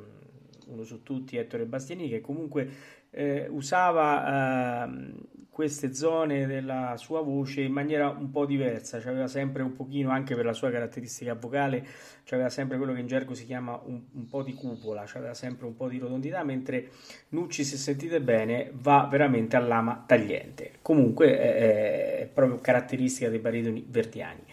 [0.69, 2.69] uno su tutti Ettore Bastiani, che comunque
[3.11, 5.13] eh, usava eh,
[5.59, 10.11] queste zone della sua voce in maniera un po' diversa, cioè aveva sempre un pochino,
[10.11, 11.85] anche per la sua caratteristica vocale,
[12.23, 15.19] cioè aveva sempre quello che in gergo si chiama un, un po' di cupola, cioè
[15.19, 16.91] aveva sempre un po' di rotondità, mentre
[17.31, 20.75] Nucci, se sentite bene, va veramente all'ama tagliente.
[20.81, 24.45] Comunque è, è proprio caratteristica dei baritoni verdiani.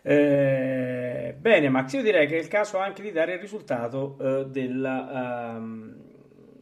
[0.00, 4.46] Eh, bene, Max, io direi che è il caso anche di dare il risultato eh,
[4.46, 6.07] della, um,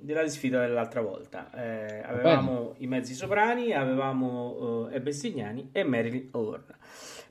[0.06, 1.50] della sfida dell'altra volta.
[1.52, 6.74] Eh, avevamo i mezzi soprani, avevamo uh, Bestignani e Marilyn Horn.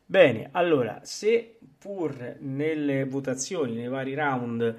[0.06, 4.78] Bene, allora, se pur nelle votazioni, nei vari round,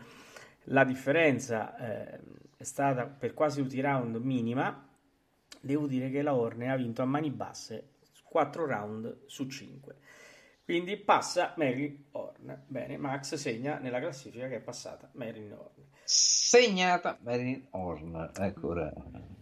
[0.64, 2.20] la differenza eh,
[2.57, 4.86] è stata per quasi tutti i round minima,
[5.61, 9.97] devo dire che la Horne ha vinto a mani basse 4 round su 5.
[10.64, 12.62] Quindi passa Marilyn Horn.
[12.66, 15.86] Bene, Max segna nella classifica che è passata Marilyn Horn.
[16.07, 18.30] Segnata Marilyn Horn.
[18.38, 18.92] Ecco, ora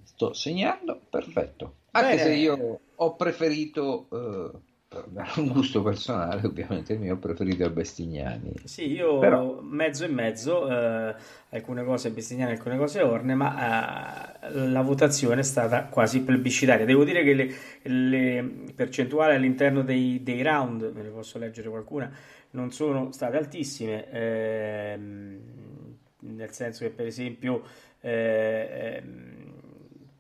[0.03, 1.77] sto segnando, perfetto.
[1.93, 2.23] Anche Bene.
[2.23, 4.07] se io ho preferito...
[4.09, 4.73] Uh
[5.37, 8.53] un gusto personale, ovviamente il mio preferito è Bestignani.
[8.65, 9.61] Sì, io Però...
[9.61, 11.15] mezzo e mezzo, eh,
[11.51, 16.85] alcune cose Bestignani, alcune cose Orne, ma eh, la votazione è stata quasi plebiscitaria.
[16.85, 22.11] Devo dire che le, le percentuali all'interno dei, dei, round, me ne posso leggere qualcuna,
[22.51, 25.39] non sono state altissime, ehm,
[26.25, 27.63] nel senso che per esempio...
[28.01, 29.53] Eh, ehm,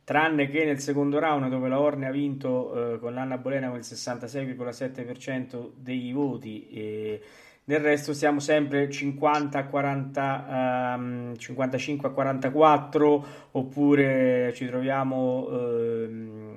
[0.05, 3.78] tranne che nel secondo round dove la Orne ha vinto eh, con l'Anna Bolena con
[3.78, 7.22] il 66,7% dei voti e
[7.66, 16.53] nel resto siamo sempre 50 a 40 um, 55 a 44 oppure ci troviamo um,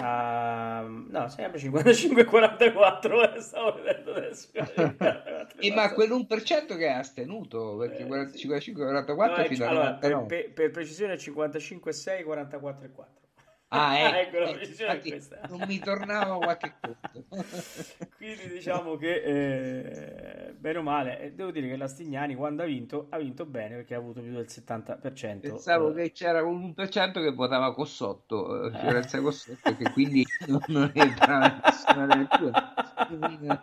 [0.00, 4.48] a no sempre 55 44 eh, stavo vedendo adesso.
[5.60, 10.70] E ma quell'1% che ha astenuto perché eh, 55 44 no, fino allora, per, per,
[10.70, 13.27] precisione 55 6 44 e 4
[13.70, 17.24] Ah, eh, ecco, la eh, non mi tornava qualche punto.
[18.16, 22.66] Quindi diciamo che eh, bene o male, eh, devo dire che la Stignani quando ha
[22.66, 25.40] vinto ha vinto bene perché ha avuto più del 70%.
[25.40, 25.94] Pensavo eh.
[25.94, 32.28] che c'era un 1% che votava Cossotto, eh, Fiorenza Cossotto, che quindi non, entrava nessuna
[32.38, 33.60] due.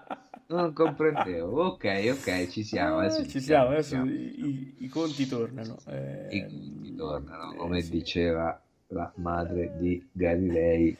[0.47, 1.63] Non comprendevo.
[1.63, 2.99] Ok, ok, ci siamo.
[2.99, 5.77] Adesso ci, ci siamo, adesso i, i, conti tornano.
[6.29, 7.89] I conti tornano, come sì.
[7.89, 10.97] diceva la madre di Galilei.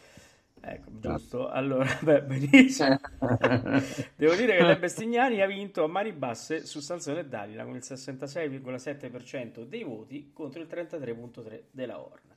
[0.67, 1.49] Ecco, giusto.
[1.49, 2.99] Allora, beh, benissimo.
[4.15, 7.75] Devo dire che De Bestignani ha vinto a mani basse su Sansone e Dalila con
[7.75, 12.33] il 66,7% dei voti contro il 33,3% della Horn.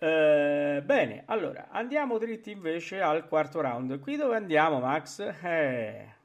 [0.00, 3.98] Eh, bene, allora andiamo dritti invece al quarto round.
[3.98, 5.18] Qui dove andiamo, Max?
[5.42, 6.16] Eh...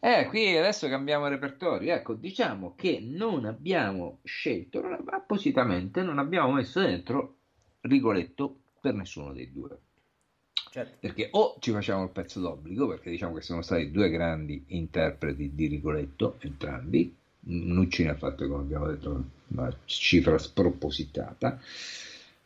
[0.00, 1.92] Eh, qui adesso cambiamo repertorio.
[1.92, 7.40] Ecco, diciamo che non abbiamo scelto non, appositamente, non abbiamo messo dentro
[7.86, 9.78] Rigoletto per nessuno dei due.
[10.70, 10.96] Certo.
[11.00, 15.54] Perché o ci facciamo il pezzo d'obbligo, perché diciamo che sono stati due grandi interpreti
[15.54, 17.14] di Rigoletto, entrambi.
[17.46, 21.60] Nucci ne ha fatto, come abbiamo detto, una cifra spropositata,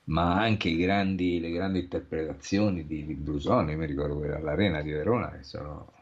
[0.05, 5.31] ma anche grandi, le grandi interpretazioni di, di Brusone, mi ricordo quella all'Arena di Verona,
[5.31, 5.93] che sono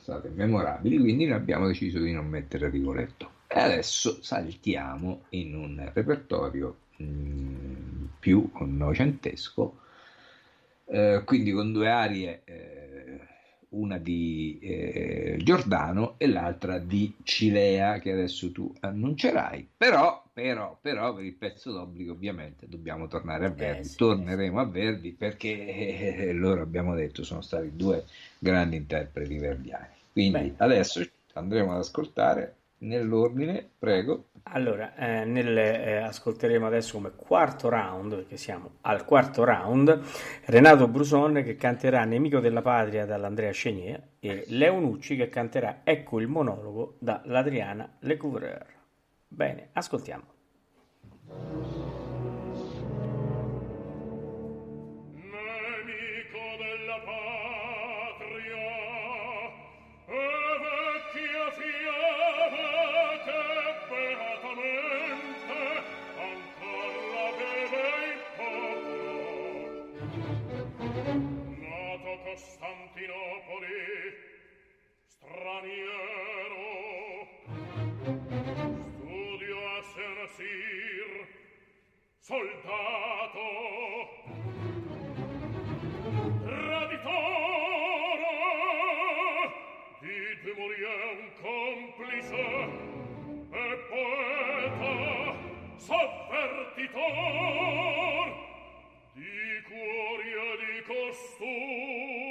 [0.00, 3.30] state memorabili, quindi abbiamo deciso di non mettere Rigoletto.
[3.46, 9.78] E adesso saltiamo in un repertorio mh, mm, più novecentesco,
[10.86, 13.20] eh, quindi con due arie, eh,
[13.70, 19.68] una di eh, Giordano e l'altra di Cilea, che adesso tu annuncerai.
[19.76, 24.58] Però, però, però, per il pezzo d'obbligo ovviamente dobbiamo tornare a Verdi, eh, sì, torneremo
[24.58, 28.04] a Verdi perché eh, loro abbiamo detto sono stati due
[28.38, 29.94] grandi interpreti verdiani.
[30.12, 30.54] Quindi Beh.
[30.56, 34.28] adesso andremo ad ascoltare Nell'ordine, prego.
[34.50, 40.00] Allora, eh, nel, eh, ascolteremo adesso come quarto round, perché siamo al quarto round,
[40.46, 46.20] Renato Bruson che canterà Nemico della Patria dall'Andrea Chenier e Leo Nucci che canterà Ecco
[46.20, 48.66] il monologo dall'Adriana Lecouvreur.
[49.26, 50.24] Bene, ascoltiamo.
[82.28, 83.46] soldato.
[86.44, 87.48] Traditore
[90.42, 92.44] di morir un complice
[93.50, 94.94] e poeta
[95.76, 97.06] sovvertitor
[99.14, 102.27] di cuori e di costumi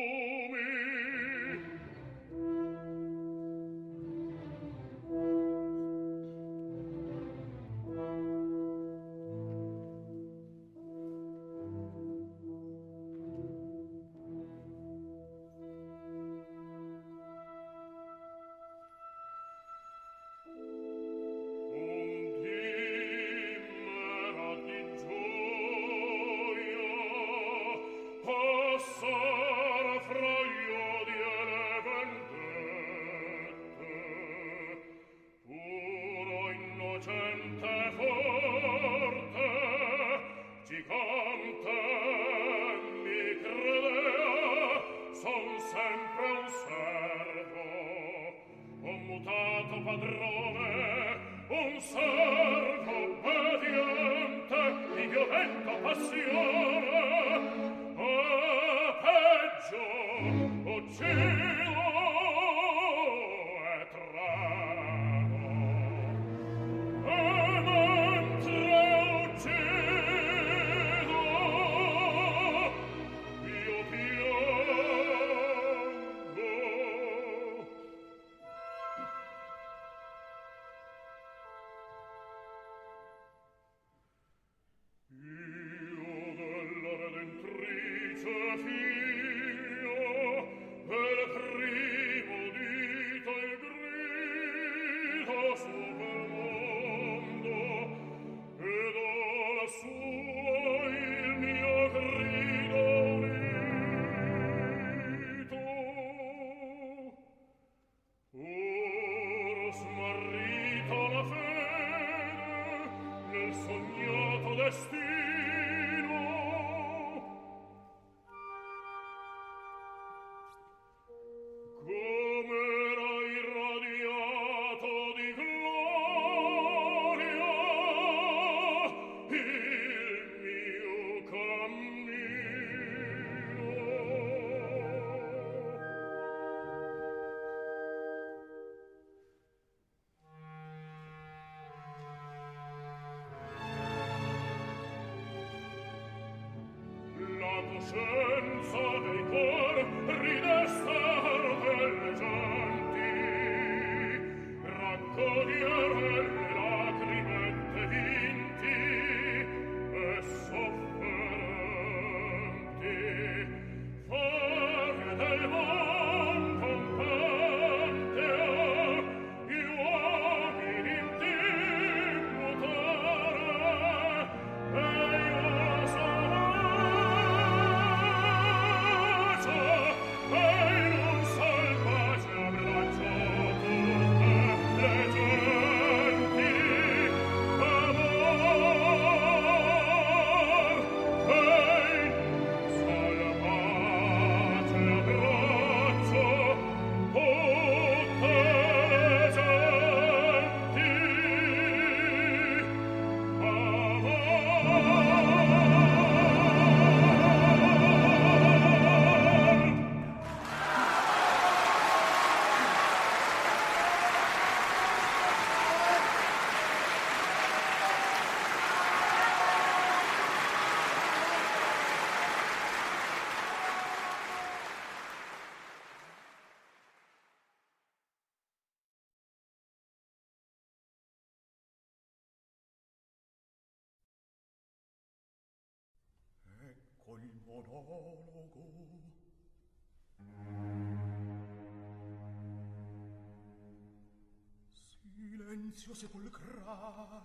[245.47, 247.23] silenzio sepolcral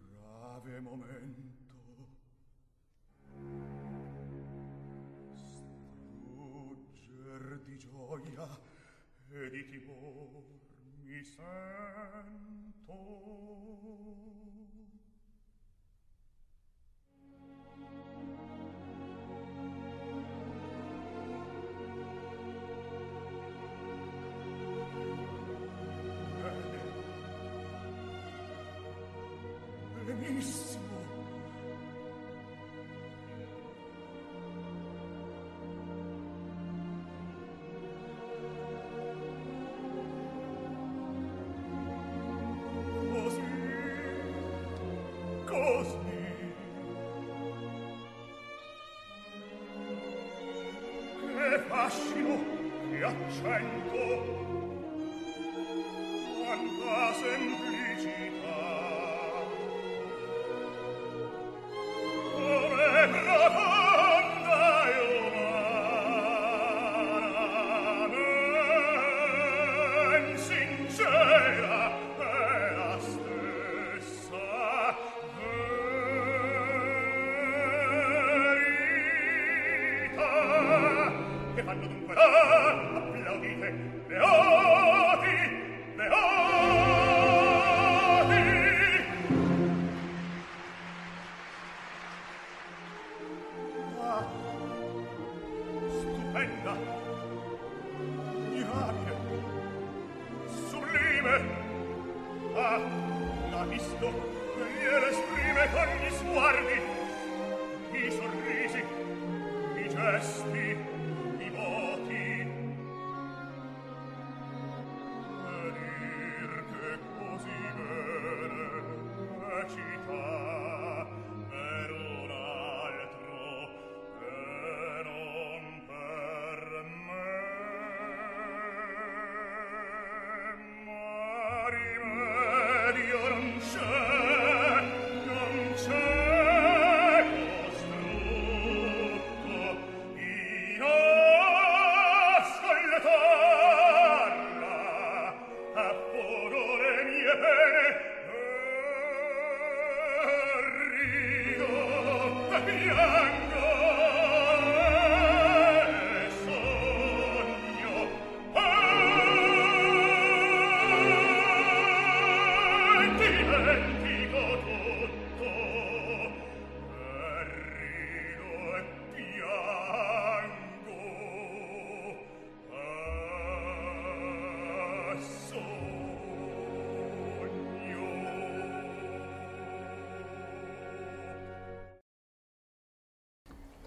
[0.00, 1.42] grave momento.
[6.54, 8.60] Strugger di gioia
[9.30, 10.44] e di timor
[11.02, 12.92] mi sento
[53.26, 53.83] che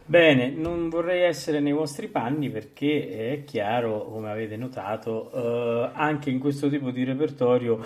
[0.09, 6.29] Bene, non vorrei essere nei vostri panni perché è chiaro, come avete notato, eh, anche
[6.29, 7.81] in questo tipo di repertorio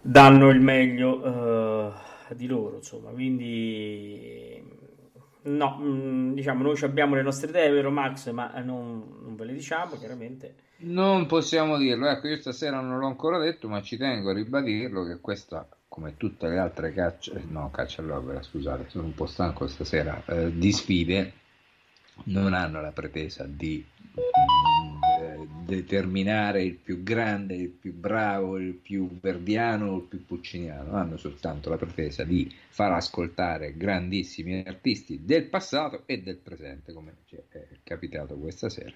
[0.00, 4.60] danno il meglio eh, di loro, insomma, quindi
[5.42, 9.52] no, mm, diciamo, noi abbiamo le nostre idee, vero Max, ma non, non ve le
[9.52, 10.54] diciamo, chiaramente.
[10.78, 15.04] Non possiamo dirlo, ecco, io stasera non l'ho ancora detto, ma ci tengo a ribadirlo
[15.04, 15.64] che questa,
[15.96, 20.52] come tutte le altre cacce, no, caccia all'opera, scusate, sono un po' stanco stasera, eh,
[20.54, 21.32] di sfide,
[22.24, 23.82] non hanno la pretesa di
[24.14, 30.94] mm, eh, determinare il più grande, il più bravo, il più verdiano, il più pucciniano,
[30.94, 37.14] hanno soltanto la pretesa di far ascoltare grandissimi artisti del passato e del presente, come
[37.24, 38.92] ci è capitato questa sera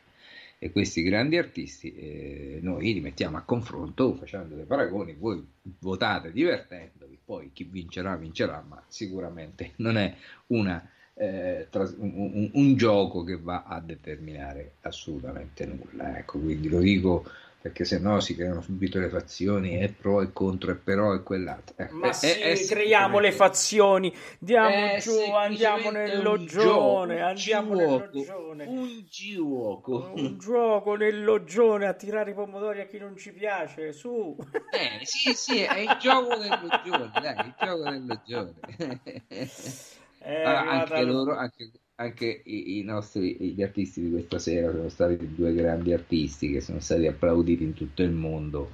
[0.63, 5.43] e questi grandi artisti eh, noi li mettiamo a confronto facendo dei paragoni, voi
[5.79, 10.15] votate divertendovi, poi chi vincerà vincerà, ma sicuramente non è
[10.49, 16.19] una, eh, tras- un, un- un gioco che va a determinare assolutamente nulla.
[16.19, 17.25] Ecco, quindi lo dico
[17.61, 21.23] perché se no si creano subito le fazioni e pro e contro e però e
[21.23, 21.75] quell'altro.
[21.77, 26.13] Eh, Ma è- sì, è- è creiamo le fazioni, diamo è giù, andiamo un nel
[26.13, 28.65] gioco, loggione, un andiamo nel gioco, loggione.
[28.67, 30.11] un gioco.
[30.15, 34.37] Un gioco nel loggione a tirare i pomodori a chi non ci piace, su.
[34.71, 38.55] Eh, sì, sì, è il gioco del loggione, dai, il gioco del loggione.
[40.19, 41.71] È Allora, arrivata anche la- loro, anche,
[42.01, 46.61] anche i, i nostri gli artisti di questa sera sono stati due grandi artisti che
[46.63, 48.71] sono stati applauditi in tutto il mondo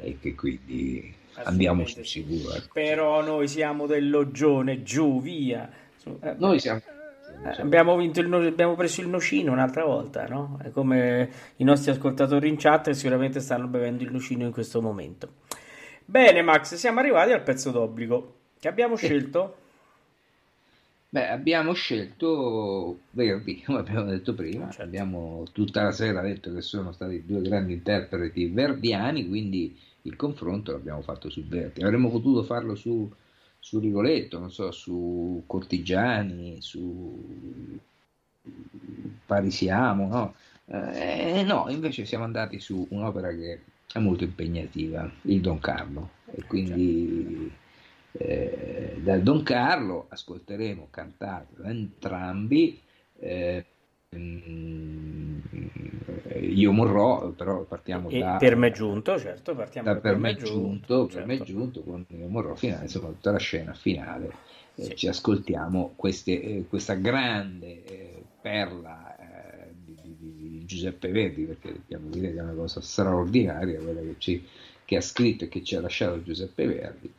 [0.00, 2.22] e che quindi andiamo sul sì.
[2.22, 2.54] sicuro.
[2.54, 2.68] ecco.
[2.72, 5.68] Però noi siamo del loggione, giù, via.
[5.96, 6.80] Su- eh, Noi siamo...
[7.44, 10.56] eh, Abbiamo, vinto il abbiamo preso il nocino un'altra volta, no?
[10.62, 15.28] È come i nostri ascoltatori in chat sicuramente stanno bevendo il nocino in questo momento.
[16.04, 18.34] Bene, Max, siamo arrivati al pezzo d'obbligo.
[18.60, 19.56] Che abbiamo scelto?
[21.12, 24.82] Beh, abbiamo scelto Verdi, come abbiamo detto prima, Certo.
[24.82, 30.70] abbiamo tutta la sera detto che sono stati due grandi interpreti verdiani, quindi il confronto
[30.70, 31.82] l'abbiamo fatto su Verdi.
[31.82, 33.10] Avremmo potuto farlo su,
[33.58, 37.78] su Rigoletto, non so, su Cortigiani, su
[39.26, 40.34] Parisiamo, no?
[40.66, 43.60] Eh, no, invece siamo andati su un'opera che
[43.92, 47.50] è molto impegnativa, il Don Carlo, e quindi
[48.12, 52.80] eh, dal Don Carlo ascolteremo cantato da entrambi
[53.18, 53.64] eh,
[54.16, 55.38] mm,
[56.40, 60.36] io morrò, però partiamo E da per me giunto, certo, partiamo da da per me
[60.36, 61.24] è giunto, per certo.
[61.24, 64.30] me giunto con Io morrò finale, insomma tutta la scena finale
[64.74, 64.94] eh, Sì.
[64.94, 71.44] ci ascoltiamo queste, eh, questa grande eh, perla eh, di, di- di- di Giuseppe Verdi
[71.44, 74.46] perché dobbiamo dire che è una cosa straordinaria quella che, ci-
[74.84, 77.12] che ha scritto e che ci ha lasciato Giuseppe Verdi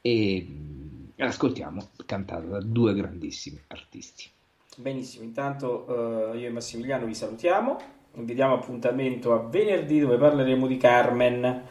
[0.00, 4.28] e mm, ascoltiamo cantata da due grandissimi artisti.
[4.76, 7.78] Benissimo, intanto eh, io e Massimiliano vi salutiamo,
[8.14, 11.62] vi diamo appuntamento a venerdì dove parleremo di Carmen.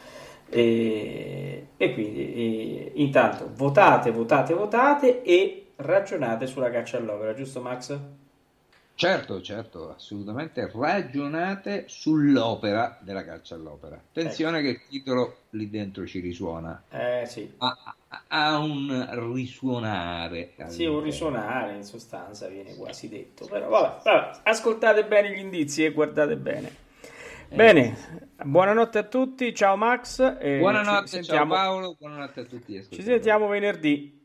[0.52, 7.98] E, e quindi e, intanto votate, votate, votate e ragionate sulla caccia all'opera, giusto Max?
[9.00, 13.96] Certo, certo, assolutamente ragionate sull'opera della caccia all'opera.
[13.96, 17.96] Attenzione che il titolo lì dentro ci risuona, Eh sì, ha,
[18.28, 20.52] ha- un risuonare.
[20.68, 25.86] sì, un risuonare in sostanza viene quasi detto, però vabbè, vabbè, ascoltate bene gli indizi
[25.86, 26.76] e guardate bene.
[27.48, 27.96] Bene,
[28.44, 30.20] buonanotte a tutti, ciao Max.
[30.42, 32.74] e Buonanotte, ci ciao sentiamo- Paolo, buonanotte a tutti.
[32.74, 34.19] gli Ci sentiamo venerdì.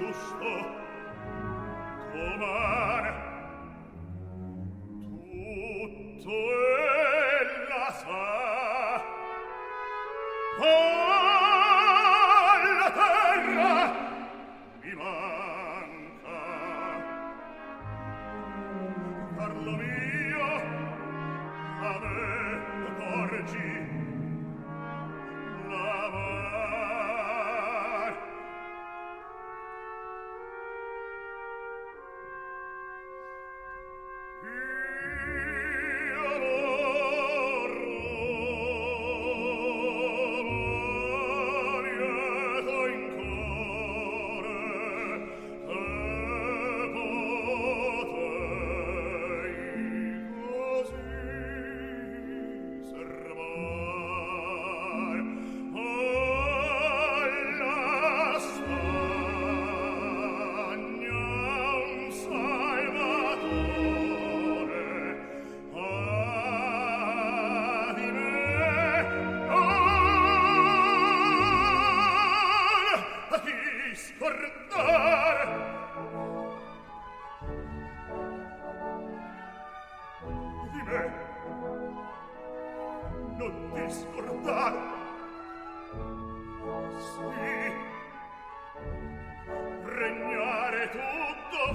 [0.00, 0.59] Giusto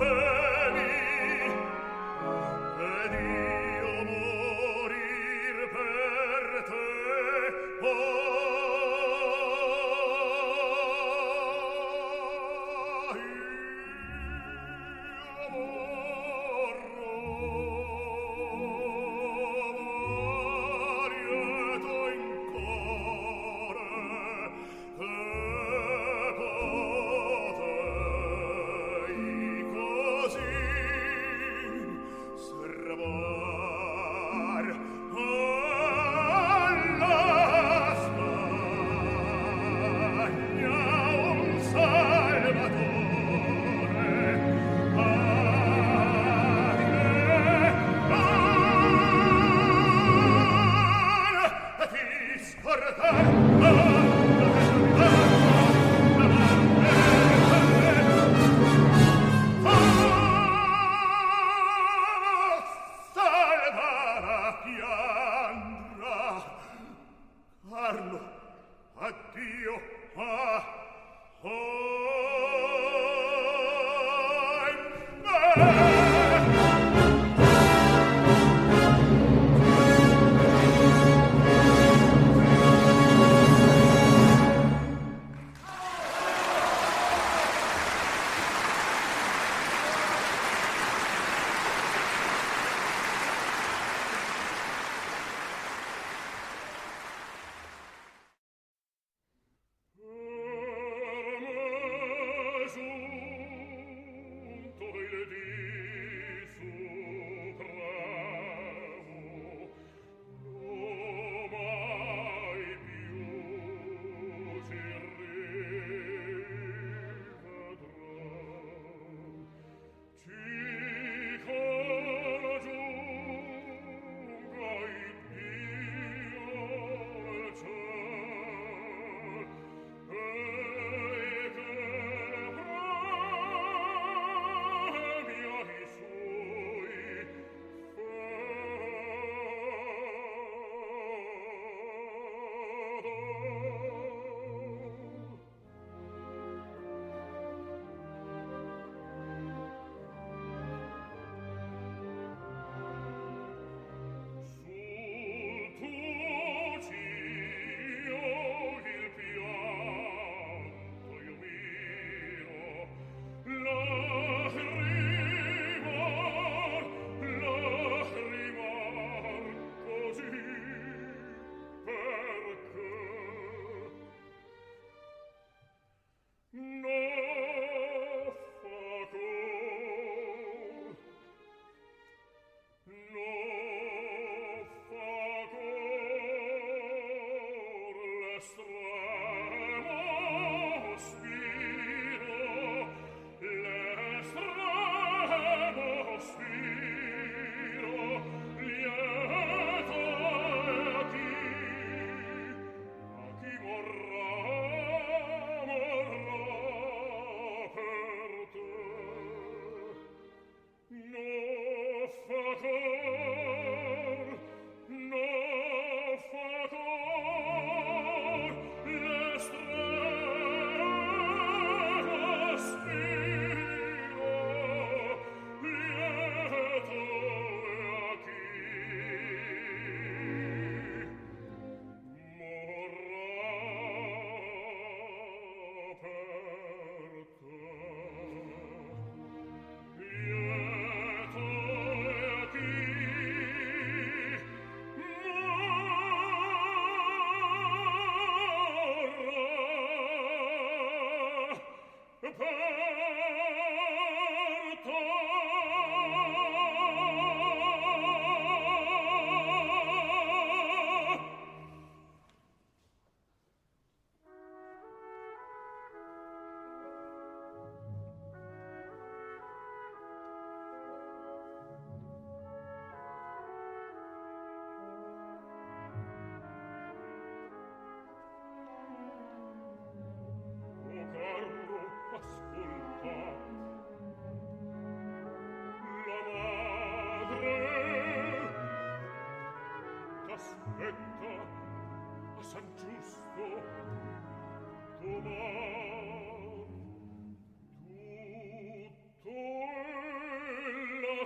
[0.06, 0.35] Hey!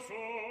[0.08, 0.49] so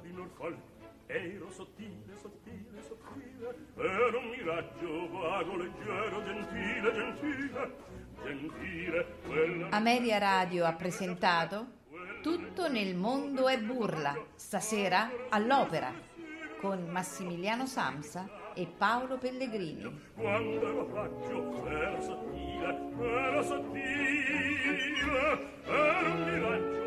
[0.00, 0.58] di Norfolk
[1.06, 7.76] ero sottile, sottile, sottile ero un miraggio vago, leggero, gentile, gentile
[8.22, 11.78] gentile quella Ameria Radio ha presentato
[12.22, 15.90] Tutto nel mondo è burla, stasera all'opera,
[16.60, 19.90] con Massimiliano Samsa e Paolo Pellegrini.
[20.14, 24.78] quando ero paggio ero sottile ero sottile
[25.64, 26.80] ero un miraggio